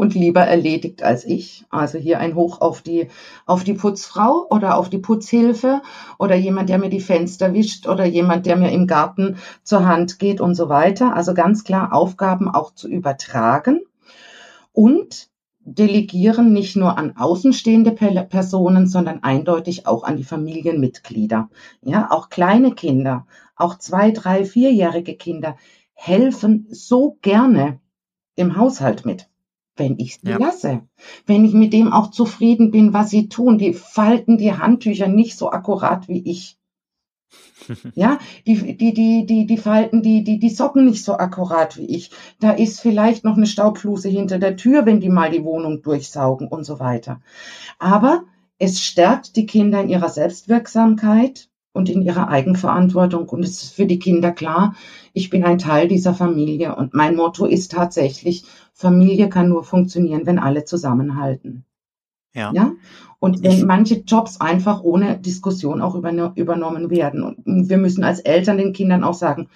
und 0.00 0.14
lieber 0.14 0.40
erledigt 0.40 1.02
als 1.02 1.24
ich? 1.24 1.64
Also 1.70 1.98
hier 1.98 2.18
ein 2.18 2.34
Hoch 2.34 2.60
auf 2.60 2.82
die, 2.82 3.08
auf 3.46 3.62
die 3.62 3.74
Putzfrau 3.74 4.46
oder 4.50 4.76
auf 4.78 4.90
die 4.90 4.98
Putzhilfe 4.98 5.82
oder 6.18 6.34
jemand, 6.34 6.68
der 6.68 6.78
mir 6.78 6.90
die 6.90 7.00
Fenster 7.00 7.54
wischt 7.54 7.86
oder 7.86 8.04
jemand, 8.04 8.46
der 8.46 8.56
mir 8.56 8.72
im 8.72 8.86
Garten 8.86 9.36
zur 9.62 9.86
Hand 9.86 10.18
geht 10.18 10.40
und 10.40 10.54
so 10.54 10.68
weiter. 10.68 11.14
Also 11.14 11.34
ganz 11.34 11.62
klar 11.62 11.92
Aufgaben 11.92 12.48
auch 12.48 12.74
zu 12.74 12.88
übertragen 12.88 13.80
und 14.72 15.28
delegieren 15.62 16.52
nicht 16.52 16.74
nur 16.74 16.96
an 16.96 17.16
außenstehende 17.16 17.92
Pe- 17.92 18.26
Personen, 18.28 18.88
sondern 18.88 19.22
eindeutig 19.22 19.86
auch 19.86 20.04
an 20.04 20.16
die 20.16 20.24
Familienmitglieder. 20.24 21.50
Ja, 21.82 22.10
auch 22.10 22.30
kleine 22.30 22.72
Kinder, 22.72 23.26
auch 23.56 23.76
zwei, 23.78 24.10
drei, 24.10 24.44
vierjährige 24.44 25.14
Kinder 25.16 25.56
helfen 25.92 26.66
so 26.70 27.18
gerne 27.20 27.78
im 28.36 28.56
Haushalt 28.56 29.04
mit, 29.04 29.28
wenn 29.80 29.98
ich 29.98 30.20
sie 30.20 30.28
Ja. 30.28 30.38
lasse. 30.38 30.82
Wenn 31.26 31.44
ich 31.44 31.54
mit 31.54 31.72
dem 31.72 31.92
auch 31.92 32.12
zufrieden 32.12 32.70
bin, 32.70 32.92
was 32.92 33.10
sie 33.10 33.28
tun. 33.28 33.58
Die 33.58 33.72
falten 33.72 34.38
die 34.38 34.52
Handtücher 34.52 35.08
nicht 35.08 35.36
so 35.36 35.50
akkurat 35.50 36.06
wie 36.06 36.22
ich. 36.30 36.56
Ja, 37.94 38.18
die, 38.46 38.76
die, 38.76 38.94
die, 38.94 39.26
die, 39.26 39.46
die 39.46 39.56
falten 39.56 40.02
die, 40.02 40.24
die, 40.24 40.38
die 40.38 40.50
Socken 40.50 40.84
nicht 40.84 41.04
so 41.04 41.14
akkurat 41.18 41.76
wie 41.76 41.86
ich. 41.86 42.10
Da 42.40 42.52
ist 42.52 42.80
vielleicht 42.80 43.24
noch 43.24 43.36
eine 43.36 43.46
Staubfluse 43.46 44.08
hinter 44.08 44.38
der 44.38 44.56
Tür, 44.56 44.86
wenn 44.86 45.00
die 45.00 45.08
mal 45.08 45.30
die 45.30 45.44
Wohnung 45.44 45.82
durchsaugen 45.82 46.48
und 46.48 46.64
so 46.64 46.80
weiter. 46.80 47.20
Aber 47.78 48.24
es 48.58 48.80
stärkt 48.82 49.36
die 49.36 49.46
Kinder 49.46 49.82
in 49.82 49.90
ihrer 49.90 50.08
Selbstwirksamkeit 50.08 51.49
und 51.72 51.88
in 51.88 52.02
ihrer 52.02 52.28
Eigenverantwortung. 52.28 53.28
Und 53.28 53.44
es 53.44 53.62
ist 53.62 53.74
für 53.74 53.86
die 53.86 53.98
Kinder 53.98 54.32
klar, 54.32 54.74
ich 55.12 55.30
bin 55.30 55.44
ein 55.44 55.58
Teil 55.58 55.88
dieser 55.88 56.14
Familie. 56.14 56.74
Und 56.76 56.94
mein 56.94 57.16
Motto 57.16 57.46
ist 57.46 57.72
tatsächlich, 57.72 58.44
Familie 58.72 59.28
kann 59.28 59.48
nur 59.48 59.64
funktionieren, 59.64 60.26
wenn 60.26 60.38
alle 60.38 60.64
zusammenhalten. 60.64 61.64
Ja. 62.34 62.52
Ja? 62.54 62.72
Und 63.18 63.42
wenn 63.42 63.52
Ich- 63.52 63.64
manche 63.64 63.96
Jobs 64.06 64.40
einfach 64.40 64.82
ohne 64.82 65.18
Diskussion 65.18 65.82
auch 65.82 65.94
überno 65.94 66.32
übernommen 66.34 66.90
werden. 66.90 67.22
Und 67.22 67.68
wir 67.68 67.76
müssen 67.78 68.04
als 68.04 68.20
Eltern 68.20 68.56
den 68.56 68.72
Kindern 68.72 69.04
auch 69.04 69.14
sagen, 69.14 69.48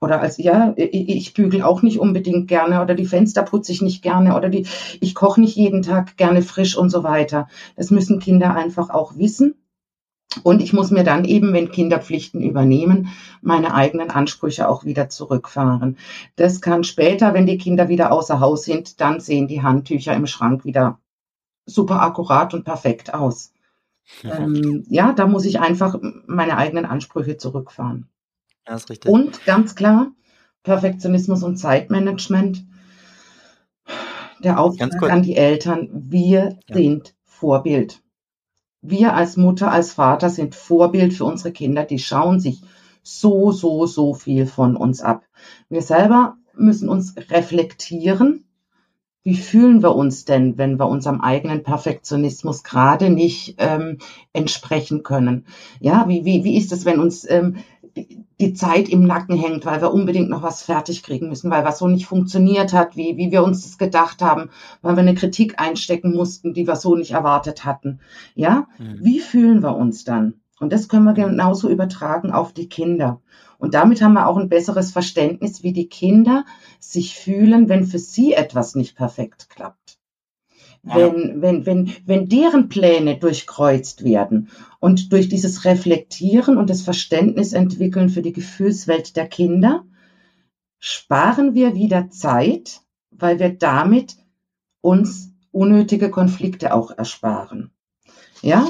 oder 0.00 0.22
als, 0.22 0.38
ja, 0.38 0.72
ich, 0.76 1.10
ich 1.10 1.34
bügel 1.34 1.60
auch 1.62 1.82
nicht 1.82 1.98
unbedingt 2.00 2.48
gerne 2.48 2.80
oder 2.80 2.94
die 2.94 3.04
Fenster 3.04 3.42
putze 3.42 3.70
ich 3.72 3.82
nicht 3.82 4.00
gerne 4.02 4.34
oder 4.34 4.48
die, 4.48 4.66
ich 5.00 5.14
koche 5.14 5.42
nicht 5.42 5.56
jeden 5.56 5.82
Tag 5.82 6.16
gerne 6.16 6.40
frisch 6.40 6.74
und 6.74 6.88
so 6.88 7.02
weiter. 7.02 7.48
Das 7.76 7.90
müssen 7.90 8.18
Kinder 8.18 8.54
einfach 8.54 8.88
auch 8.88 9.18
wissen. 9.18 9.56
Und 10.44 10.62
ich 10.62 10.72
muss 10.72 10.90
mir 10.90 11.02
dann 11.02 11.24
eben, 11.24 11.52
wenn 11.52 11.72
Kinder 11.72 12.00
Pflichten 12.00 12.40
übernehmen, 12.40 13.08
meine 13.42 13.74
eigenen 13.74 14.10
Ansprüche 14.10 14.68
auch 14.68 14.84
wieder 14.84 15.08
zurückfahren. 15.08 15.98
Das 16.36 16.60
kann 16.60 16.84
später, 16.84 17.34
wenn 17.34 17.46
die 17.46 17.58
Kinder 17.58 17.88
wieder 17.88 18.12
außer 18.12 18.38
Haus 18.38 18.64
sind, 18.64 19.00
dann 19.00 19.18
sehen 19.20 19.48
die 19.48 19.62
Handtücher 19.62 20.14
im 20.14 20.26
Schrank 20.26 20.64
wieder 20.64 20.98
super 21.66 22.02
akkurat 22.02 22.54
und 22.54 22.64
perfekt 22.64 23.12
aus. 23.12 23.52
Ähm, 24.24 24.84
ja, 24.88 25.12
da 25.12 25.26
muss 25.26 25.44
ich 25.44 25.60
einfach 25.60 25.96
meine 26.26 26.56
eigenen 26.56 26.84
Ansprüche 26.84 27.36
zurückfahren. 27.36 28.08
Ja, 28.66 28.76
ist 28.76 28.90
richtig. 28.90 29.10
Und 29.10 29.44
ganz 29.44 29.74
klar, 29.74 30.12
Perfektionismus 30.62 31.42
und 31.42 31.56
Zeitmanagement. 31.56 32.64
Der 34.42 34.58
Auftrag 34.58 35.10
an 35.10 35.22
die 35.22 35.36
Eltern, 35.36 35.90
wir 35.92 36.58
ja. 36.66 36.74
sind 36.74 37.14
Vorbild. 37.24 38.00
Wir 38.82 39.14
als 39.14 39.36
Mutter, 39.36 39.70
als 39.70 39.92
Vater 39.92 40.30
sind 40.30 40.54
Vorbild 40.54 41.12
für 41.12 41.24
unsere 41.24 41.52
Kinder. 41.52 41.84
Die 41.84 41.98
schauen 41.98 42.40
sich 42.40 42.62
so, 43.02 43.52
so, 43.52 43.86
so 43.86 44.14
viel 44.14 44.46
von 44.46 44.76
uns 44.76 45.02
ab. 45.02 45.24
Wir 45.68 45.82
selber 45.82 46.36
müssen 46.54 46.88
uns 46.88 47.14
reflektieren. 47.30 48.44
Wie 49.22 49.36
fühlen 49.36 49.82
wir 49.82 49.94
uns 49.94 50.24
denn, 50.24 50.56
wenn 50.56 50.78
wir 50.78 50.88
unserem 50.88 51.20
eigenen 51.20 51.62
Perfektionismus 51.62 52.64
gerade 52.64 53.10
nicht 53.10 53.56
ähm, 53.58 53.98
entsprechen 54.32 55.02
können? 55.02 55.46
Ja, 55.78 56.08
wie, 56.08 56.24
wie, 56.24 56.42
wie 56.44 56.56
ist 56.56 56.72
es, 56.72 56.86
wenn 56.86 57.00
uns 57.00 57.28
ähm, 57.28 57.56
die 58.40 58.54
Zeit 58.54 58.88
im 58.88 59.04
Nacken 59.04 59.36
hängt, 59.36 59.66
weil 59.66 59.80
wir 59.80 59.92
unbedingt 59.92 60.30
noch 60.30 60.42
was 60.42 60.62
fertig 60.62 61.02
kriegen 61.02 61.28
müssen, 61.28 61.50
weil 61.50 61.64
was 61.64 61.78
so 61.78 61.88
nicht 61.88 62.06
funktioniert 62.06 62.72
hat, 62.72 62.96
wie, 62.96 63.16
wie 63.16 63.30
wir 63.30 63.44
uns 63.44 63.62
das 63.62 63.78
gedacht 63.78 64.22
haben, 64.22 64.50
weil 64.82 64.96
wir 64.96 65.02
eine 65.02 65.14
Kritik 65.14 65.60
einstecken 65.60 66.12
mussten, 66.14 66.54
die 66.54 66.66
wir 66.66 66.76
so 66.76 66.96
nicht 66.96 67.12
erwartet 67.12 67.64
hatten. 67.64 68.00
Ja, 68.34 68.66
mhm. 68.78 68.98
wie 69.00 69.20
fühlen 69.20 69.62
wir 69.62 69.76
uns 69.76 70.04
dann? 70.04 70.40
Und 70.58 70.72
das 70.72 70.88
können 70.88 71.04
wir 71.04 71.14
genauso 71.14 71.68
übertragen 71.70 72.32
auf 72.32 72.52
die 72.52 72.68
Kinder. 72.68 73.20
Und 73.58 73.74
damit 73.74 74.02
haben 74.02 74.14
wir 74.14 74.26
auch 74.26 74.36
ein 74.36 74.48
besseres 74.48 74.90
Verständnis, 74.90 75.62
wie 75.62 75.72
die 75.72 75.88
Kinder 75.88 76.44
sich 76.78 77.16
fühlen, 77.16 77.68
wenn 77.68 77.84
für 77.84 77.98
sie 77.98 78.32
etwas 78.32 78.74
nicht 78.74 78.96
perfekt 78.96 79.48
klappt. 79.50 79.99
Wenn, 80.82 81.42
wenn, 81.42 81.66
wenn, 81.66 81.92
wenn 82.06 82.28
deren 82.28 82.70
Pläne 82.70 83.18
durchkreuzt 83.18 84.02
werden 84.02 84.48
und 84.78 85.12
durch 85.12 85.28
dieses 85.28 85.66
Reflektieren 85.66 86.56
und 86.56 86.70
das 86.70 86.80
Verständnis 86.80 87.52
entwickeln 87.52 88.08
für 88.08 88.22
die 88.22 88.32
Gefühlswelt 88.32 89.14
der 89.14 89.28
Kinder, 89.28 89.84
sparen 90.78 91.54
wir 91.54 91.74
wieder 91.74 92.08
Zeit, 92.08 92.80
weil 93.10 93.38
wir 93.38 93.50
damit 93.50 94.16
uns 94.80 95.32
unnötige 95.52 96.10
Konflikte 96.10 96.72
auch 96.72 96.90
ersparen. 96.96 97.72
Ja, 98.40 98.66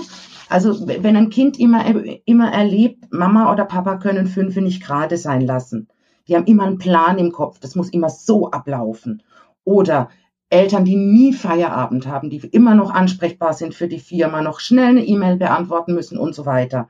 also 0.49 0.89
wenn 0.89 1.17
ein 1.17 1.31
Kind 1.31 1.61
immer, 1.61 1.85
immer 2.25 2.53
erlebt, 2.53 3.13
Mama 3.13 3.53
oder 3.53 3.65
Papa 3.65 3.99
können 3.99 4.27
fünf 4.27 4.57
nicht 4.57 4.83
gerade 4.83 5.17
sein 5.17 5.43
lassen. 5.43 5.87
Die 6.27 6.35
haben 6.35 6.47
immer 6.47 6.65
einen 6.65 6.79
Plan 6.79 7.19
im 7.19 7.31
Kopf, 7.31 7.61
das 7.61 7.77
muss 7.77 7.91
immer 7.91 8.11
so 8.11 8.51
ablaufen. 8.51 9.23
Oder 9.63 10.11
Eltern, 10.51 10.85
die 10.85 10.97
nie 10.97 11.33
Feierabend 11.33 12.07
haben, 12.07 12.29
die 12.29 12.39
immer 12.39 12.75
noch 12.75 12.91
ansprechbar 12.91 13.53
sind 13.53 13.75
für 13.75 13.89
die 13.89 14.01
Firma, 14.01 14.43
noch 14.43 14.61
schnell 14.61 14.89
eine 14.89 15.07
E-Mail 15.07 15.37
beantworten 15.37 15.95
müssen 15.95 16.19
und 16.19 16.35
so 16.35 16.45
weiter. 16.45 16.89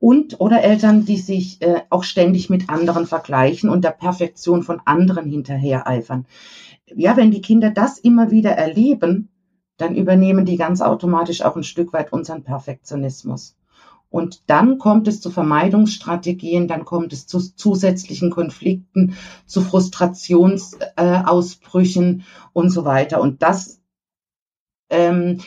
Und 0.00 0.40
oder 0.40 0.62
Eltern, 0.62 1.04
die 1.04 1.18
sich 1.18 1.62
äh, 1.62 1.82
auch 1.88 2.04
ständig 2.04 2.50
mit 2.50 2.68
anderen 2.68 3.06
vergleichen 3.06 3.70
und 3.70 3.84
der 3.84 3.90
Perfektion 3.90 4.62
von 4.62 4.80
anderen 4.84 5.26
hinterher 5.26 5.86
eifern. 5.86 6.26
Ja, 6.86 7.16
wenn 7.16 7.30
die 7.30 7.42
Kinder 7.42 7.70
das 7.70 7.98
immer 7.98 8.30
wieder 8.30 8.52
erleben, 8.52 9.28
dann 9.76 9.94
übernehmen 9.94 10.44
die 10.44 10.56
ganz 10.56 10.80
automatisch 10.80 11.42
auch 11.42 11.56
ein 11.56 11.64
Stück 11.64 11.92
weit 11.92 12.12
unseren 12.12 12.42
Perfektionismus. 12.42 13.56
Und 14.10 14.50
dann 14.50 14.78
kommt 14.78 15.08
es 15.08 15.20
zu 15.20 15.30
Vermeidungsstrategien, 15.30 16.66
dann 16.66 16.84
kommt 16.84 17.12
es 17.12 17.28
zu 17.28 17.38
zusätzlichen 17.38 18.30
Konflikten, 18.30 19.14
zu 19.46 19.60
Frustrationsausbrüchen 19.62 22.20
äh, 22.20 22.22
und 22.52 22.70
so 22.70 22.84
weiter. 22.84 23.20
Und 23.20 23.42
das 23.42 23.80
ähm, 24.90 25.38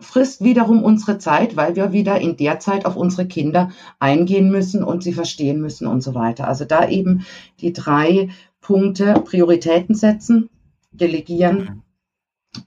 frisst 0.00 0.44
wiederum 0.44 0.82
unsere 0.82 1.16
Zeit, 1.18 1.56
weil 1.56 1.74
wir 1.74 1.92
wieder 1.92 2.20
in 2.20 2.36
der 2.36 2.60
Zeit 2.60 2.84
auf 2.84 2.96
unsere 2.96 3.26
Kinder 3.26 3.70
eingehen 3.98 4.50
müssen 4.50 4.84
und 4.84 5.02
sie 5.02 5.14
verstehen 5.14 5.60
müssen 5.60 5.86
und 5.86 6.02
so 6.02 6.14
weiter. 6.14 6.48
Also 6.48 6.66
da 6.66 6.86
eben 6.88 7.24
die 7.60 7.72
drei 7.72 8.28
Punkte 8.60 9.14
Prioritäten 9.24 9.94
setzen, 9.94 10.50
delegieren 10.90 11.58
mhm. 11.58 11.82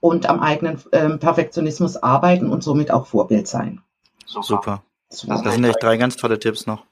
und 0.00 0.28
am 0.28 0.40
eigenen 0.40 0.78
äh, 0.90 1.10
Perfektionismus 1.18 1.96
arbeiten 1.96 2.50
und 2.50 2.64
somit 2.64 2.90
auch 2.90 3.06
Vorbild 3.06 3.46
sein. 3.46 3.80
Super. 4.40 4.82
Super. 5.08 5.42
Das 5.44 5.54
sind 5.54 5.64
echt 5.64 5.82
drei 5.82 5.96
ganz 5.96 6.16
tolle 6.16 6.38
Tipps 6.38 6.66
noch. 6.66 6.84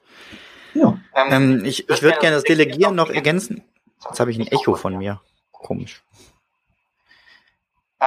Ja. 0.73 0.97
Ähm, 1.15 1.65
ich 1.65 1.89
ich 1.89 2.01
würde 2.01 2.19
gerne 2.19 2.35
das 2.35 2.43
Delegieren 2.43 2.95
noch 2.95 3.09
ergänzen. 3.09 3.63
Jetzt 4.05 4.19
habe 4.19 4.31
ich 4.31 4.39
ein 4.39 4.47
Echo 4.47 4.75
von 4.75 4.97
mir. 4.97 5.21
Komisch. 5.51 6.03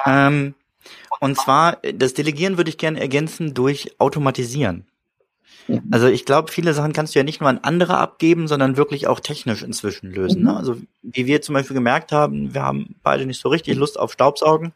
Ähm, 0.06 0.54
und 1.20 1.36
zwar, 1.36 1.78
das 1.94 2.14
Delegieren 2.14 2.56
würde 2.56 2.70
ich 2.70 2.78
gerne 2.78 3.00
ergänzen 3.00 3.54
durch 3.54 3.98
Automatisieren. 3.98 4.86
Also 5.90 6.08
ich 6.08 6.26
glaube, 6.26 6.52
viele 6.52 6.74
Sachen 6.74 6.92
kannst 6.92 7.14
du 7.14 7.18
ja 7.18 7.24
nicht 7.24 7.40
nur 7.40 7.48
an 7.48 7.60
andere 7.62 7.96
abgeben, 7.96 8.48
sondern 8.48 8.76
wirklich 8.76 9.06
auch 9.06 9.20
technisch 9.20 9.62
inzwischen 9.62 10.10
lösen. 10.12 10.40
Mhm. 10.40 10.48
Ne? 10.48 10.56
Also 10.56 10.76
wie 11.02 11.26
wir 11.26 11.40
zum 11.40 11.54
Beispiel 11.54 11.74
gemerkt 11.74 12.12
haben, 12.12 12.52
wir 12.52 12.62
haben 12.62 12.96
beide 13.02 13.24
nicht 13.24 13.40
so 13.40 13.48
richtig 13.48 13.76
Lust 13.76 13.98
auf 13.98 14.12
Staubsaugen. 14.12 14.72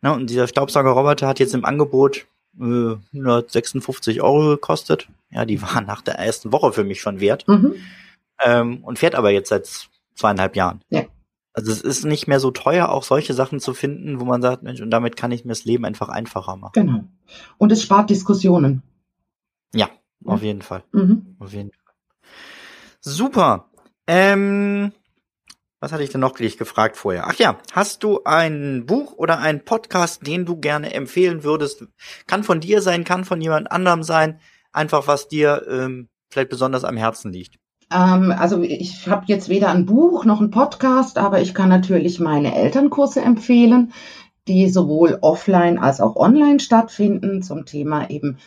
Ne? 0.00 0.12
Und 0.12 0.30
dieser 0.30 0.48
Staubsaugerroboter 0.48 1.26
hat 1.26 1.38
jetzt 1.38 1.54
im 1.54 1.64
Angebot 1.66 2.26
156 2.58 4.22
Euro 4.22 4.50
gekostet. 4.50 5.08
Ja, 5.30 5.44
die 5.44 5.60
war 5.62 5.80
nach 5.80 6.02
der 6.02 6.18
ersten 6.18 6.52
Woche 6.52 6.72
für 6.72 6.84
mich 6.84 7.00
schon 7.00 7.20
wert. 7.20 7.46
Mhm. 7.48 7.74
Ähm, 8.42 8.84
und 8.84 8.98
fährt 8.98 9.14
aber 9.14 9.30
jetzt 9.30 9.48
seit 9.48 9.88
zweieinhalb 10.14 10.56
Jahren. 10.56 10.82
Ja. 10.90 11.04
Also 11.52 11.72
es 11.72 11.80
ist 11.80 12.04
nicht 12.04 12.28
mehr 12.28 12.38
so 12.38 12.50
teuer, 12.50 12.90
auch 12.90 13.02
solche 13.02 13.32
Sachen 13.32 13.60
zu 13.60 13.72
finden, 13.72 14.20
wo 14.20 14.26
man 14.26 14.42
sagt, 14.42 14.62
Mensch, 14.62 14.82
und 14.82 14.90
damit 14.90 15.16
kann 15.16 15.32
ich 15.32 15.46
mir 15.46 15.52
das 15.52 15.64
Leben 15.64 15.86
einfach 15.86 16.10
einfacher 16.10 16.56
machen. 16.56 16.72
Genau. 16.74 17.04
Und 17.56 17.72
es 17.72 17.82
spart 17.82 18.10
Diskussionen. 18.10 18.82
Ja, 19.74 19.88
ja. 20.20 20.32
auf 20.32 20.42
jeden 20.42 20.60
Fall. 20.60 20.84
Mhm. 20.92 21.36
Auf 21.38 21.54
jeden 21.54 21.70
Fall. 21.70 21.94
Super. 23.00 23.70
Ähm, 24.06 24.92
was 25.86 25.92
hatte 25.92 26.02
ich 26.02 26.10
denn 26.10 26.20
noch 26.20 26.34
dich 26.34 26.58
gefragt 26.58 26.96
vorher? 26.96 27.28
Ach 27.28 27.34
ja, 27.34 27.58
hast 27.70 28.02
du 28.02 28.24
ein 28.24 28.86
Buch 28.86 29.12
oder 29.18 29.38
einen 29.38 29.64
Podcast, 29.64 30.26
den 30.26 30.44
du 30.44 30.56
gerne 30.56 30.92
empfehlen 30.92 31.44
würdest? 31.44 31.84
Kann 32.26 32.42
von 32.42 32.58
dir 32.58 32.82
sein, 32.82 33.04
kann 33.04 33.24
von 33.24 33.40
jemand 33.40 33.70
anderem 33.70 34.02
sein. 34.02 34.40
Einfach 34.72 35.06
was 35.06 35.28
dir 35.28 35.64
ähm, 35.70 36.08
vielleicht 36.28 36.48
besonders 36.48 36.82
am 36.82 36.96
Herzen 36.96 37.32
liegt. 37.32 37.60
Ähm, 37.92 38.34
also 38.36 38.62
ich 38.62 39.06
habe 39.06 39.26
jetzt 39.28 39.48
weder 39.48 39.68
ein 39.68 39.86
Buch 39.86 40.24
noch 40.24 40.40
ein 40.40 40.50
Podcast, 40.50 41.18
aber 41.18 41.40
ich 41.40 41.54
kann 41.54 41.68
natürlich 41.68 42.18
meine 42.18 42.56
Elternkurse 42.56 43.20
empfehlen, 43.20 43.92
die 44.48 44.68
sowohl 44.68 45.18
offline 45.20 45.78
als 45.78 46.00
auch 46.00 46.16
online 46.16 46.58
stattfinden 46.58 47.44
zum 47.44 47.64
Thema 47.64 48.10
eben 48.10 48.38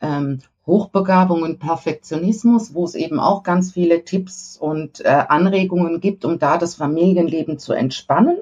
ähm, 0.00 0.40
Hochbegabung 0.68 1.42
und 1.42 1.58
Perfektionismus, 1.58 2.74
wo 2.74 2.84
es 2.84 2.94
eben 2.94 3.18
auch 3.18 3.42
ganz 3.42 3.72
viele 3.72 4.04
Tipps 4.04 4.56
und 4.56 5.00
äh, 5.00 5.08
Anregungen 5.08 6.00
gibt, 6.00 6.24
um 6.24 6.38
da 6.38 6.58
das 6.58 6.76
Familienleben 6.76 7.58
zu 7.58 7.72
entspannen. 7.72 8.36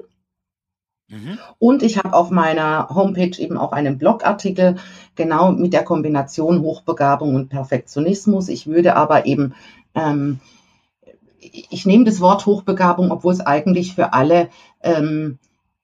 Mhm. 1.07 1.39
Und 1.57 1.83
ich 1.83 1.97
habe 1.97 2.13
auf 2.13 2.29
meiner 2.29 2.89
Homepage 2.89 3.41
eben 3.41 3.57
auch 3.57 3.71
einen 3.71 3.97
Blogartikel 3.97 4.75
genau 5.15 5.53
mit 5.53 5.71
der 5.71 5.85
Kombination 5.85 6.61
Hochbegabung 6.61 7.33
und 7.33 7.49
Perfektionismus. 7.49 8.49
Ich 8.49 8.67
würde 8.67 8.97
aber 8.97 9.25
eben, 9.25 9.55
ähm, 9.95 10.41
ich 11.39 11.85
nehme 11.85 12.03
das 12.03 12.19
Wort 12.19 12.45
Hochbegabung, 12.45 13.09
obwohl 13.09 13.33
es 13.33 13.39
eigentlich 13.39 13.95
für 13.95 14.11
alle 14.11 14.49
ähm, 14.81 15.39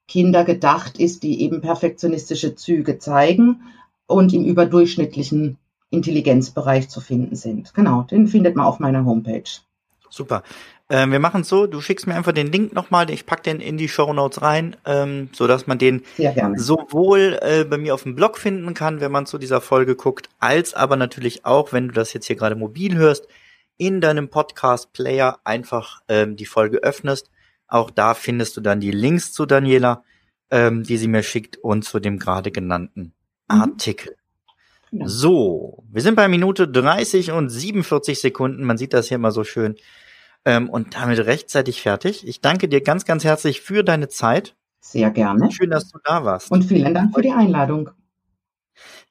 Kinder 0.10 0.43
gedacht 0.43 0.99
ist, 0.99 1.23
die 1.23 1.41
eben 1.41 1.62
perfektionistische 1.62 2.56
Züge 2.56 2.99
zeigen 2.99 3.62
und 4.08 4.34
im 4.34 4.43
überdurchschnittlichen 4.43 5.58
Intelligenzbereich 5.93 6.89
zu 6.89 6.99
finden 7.01 7.36
sind. 7.36 7.73
Genau, 7.73 8.03
den 8.03 8.27
findet 8.27 8.56
man 8.56 8.65
auf 8.65 8.79
meiner 8.79 9.06
Homepage. 9.06 9.43
Super. 10.10 10.43
Ähm, 10.89 11.12
wir 11.12 11.19
machen 11.19 11.41
es 11.41 11.49
so, 11.49 11.65
du 11.65 11.82
schickst 11.82 12.06
mir 12.08 12.15
einfach 12.15 12.34
den 12.34 12.51
Link 12.51 12.73
nochmal, 12.73 13.10
ich 13.10 13.25
pack 13.25 13.41
den 13.41 13.60
in 13.60 13.77
die 13.77 13.88
Show 13.88 14.12
Notes 14.13 14.41
rein, 14.41 14.75
ähm, 14.86 15.29
so 15.32 15.47
dass 15.47 15.65
man 15.65 15.77
den 15.77 16.03
sowohl 16.56 17.39
äh, 17.41 17.63
bei 17.63 17.77
mir 17.77 17.93
auf 17.93 18.03
dem 18.03 18.15
Blog 18.15 18.38
finden 18.38 18.73
kann, 18.73 18.99
wenn 18.99 19.12
man 19.12 19.25
zu 19.25 19.38
dieser 19.38 19.62
Folge 19.62 19.95
guckt, 19.95 20.29
als 20.39 20.73
aber 20.73 20.97
natürlich 20.97 21.45
auch, 21.45 21.73
wenn 21.73 21.88
du 21.88 21.93
das 21.93 22.13
jetzt 22.13 22.27
hier 22.27 22.36
gerade 22.36 22.56
mobil 22.56 22.95
hörst, 22.95 23.27
in 23.77 24.01
deinem 24.01 24.29
Podcast-Player 24.29 25.39
einfach 25.43 26.01
ähm, 26.10 26.36
die 26.36 26.45
Folge 26.45 26.78
öffnest. 26.80 27.32
Auch 27.67 27.89
da 27.89 28.13
findest 28.13 28.55
du 28.57 28.61
dann 28.61 28.80
die 28.80 28.91
Links 28.91 29.32
zu 29.32 29.45
Daniela, 29.45 30.03
ähm, 30.51 30.84
die 30.84 30.97
sie 30.97 31.07
mir 31.07 31.24
schickt 31.24 31.57
und 31.57 31.86
zu 31.86 31.99
dem 31.99 32.20
gerade 32.20 32.51
genannten 32.51 33.13
mhm. 33.49 33.61
Artikel. 33.61 34.15
So, 35.05 35.83
wir 35.91 36.01
sind 36.01 36.15
bei 36.15 36.27
Minute 36.27 36.67
30 36.67 37.31
und 37.31 37.49
47 37.49 38.19
Sekunden. 38.19 38.63
Man 38.63 38.77
sieht 38.77 38.93
das 38.93 39.07
hier 39.07 39.15
immer 39.15 39.31
so 39.31 39.43
schön. 39.43 39.75
Ähm, 40.45 40.69
und 40.69 40.95
damit 40.95 41.19
rechtzeitig 41.19 41.81
fertig. 41.81 42.27
Ich 42.27 42.41
danke 42.41 42.67
dir 42.67 42.81
ganz, 42.81 43.05
ganz 43.05 43.23
herzlich 43.23 43.61
für 43.61 43.83
deine 43.83 44.09
Zeit. 44.09 44.55
Sehr 44.81 45.09
gerne. 45.11 45.51
Schön, 45.51 45.69
dass 45.69 45.89
du 45.89 45.99
da 46.03 46.25
warst. 46.25 46.51
Und 46.51 46.63
vielen 46.63 46.93
Dank 46.93 47.15
für 47.15 47.21
die 47.21 47.31
Einladung. 47.31 47.91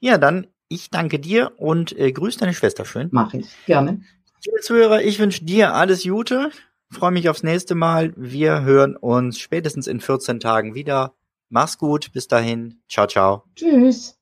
Ja, 0.00 0.18
dann 0.18 0.46
ich 0.68 0.90
danke 0.90 1.18
dir 1.18 1.52
und 1.56 1.98
äh, 1.98 2.12
grüß 2.12 2.36
deine 2.36 2.54
Schwester 2.54 2.84
schön. 2.84 3.08
Mach 3.12 3.34
ich, 3.34 3.46
gerne. 3.66 4.02
Liebe 4.44 4.60
Zuhörer, 4.60 5.02
ich 5.02 5.18
wünsche 5.18 5.44
dir 5.44 5.74
alles 5.74 6.02
Gute. 6.02 6.50
Freue 6.90 7.12
mich 7.12 7.28
aufs 7.28 7.42
nächste 7.42 7.74
Mal. 7.74 8.12
Wir 8.16 8.62
hören 8.62 8.96
uns 8.96 9.38
spätestens 9.38 9.86
in 9.86 10.00
14 10.00 10.40
Tagen 10.40 10.74
wieder. 10.74 11.14
Mach's 11.48 11.78
gut. 11.78 12.12
Bis 12.12 12.28
dahin. 12.28 12.80
Ciao, 12.88 13.06
ciao. 13.06 13.44
Tschüss. 13.54 14.21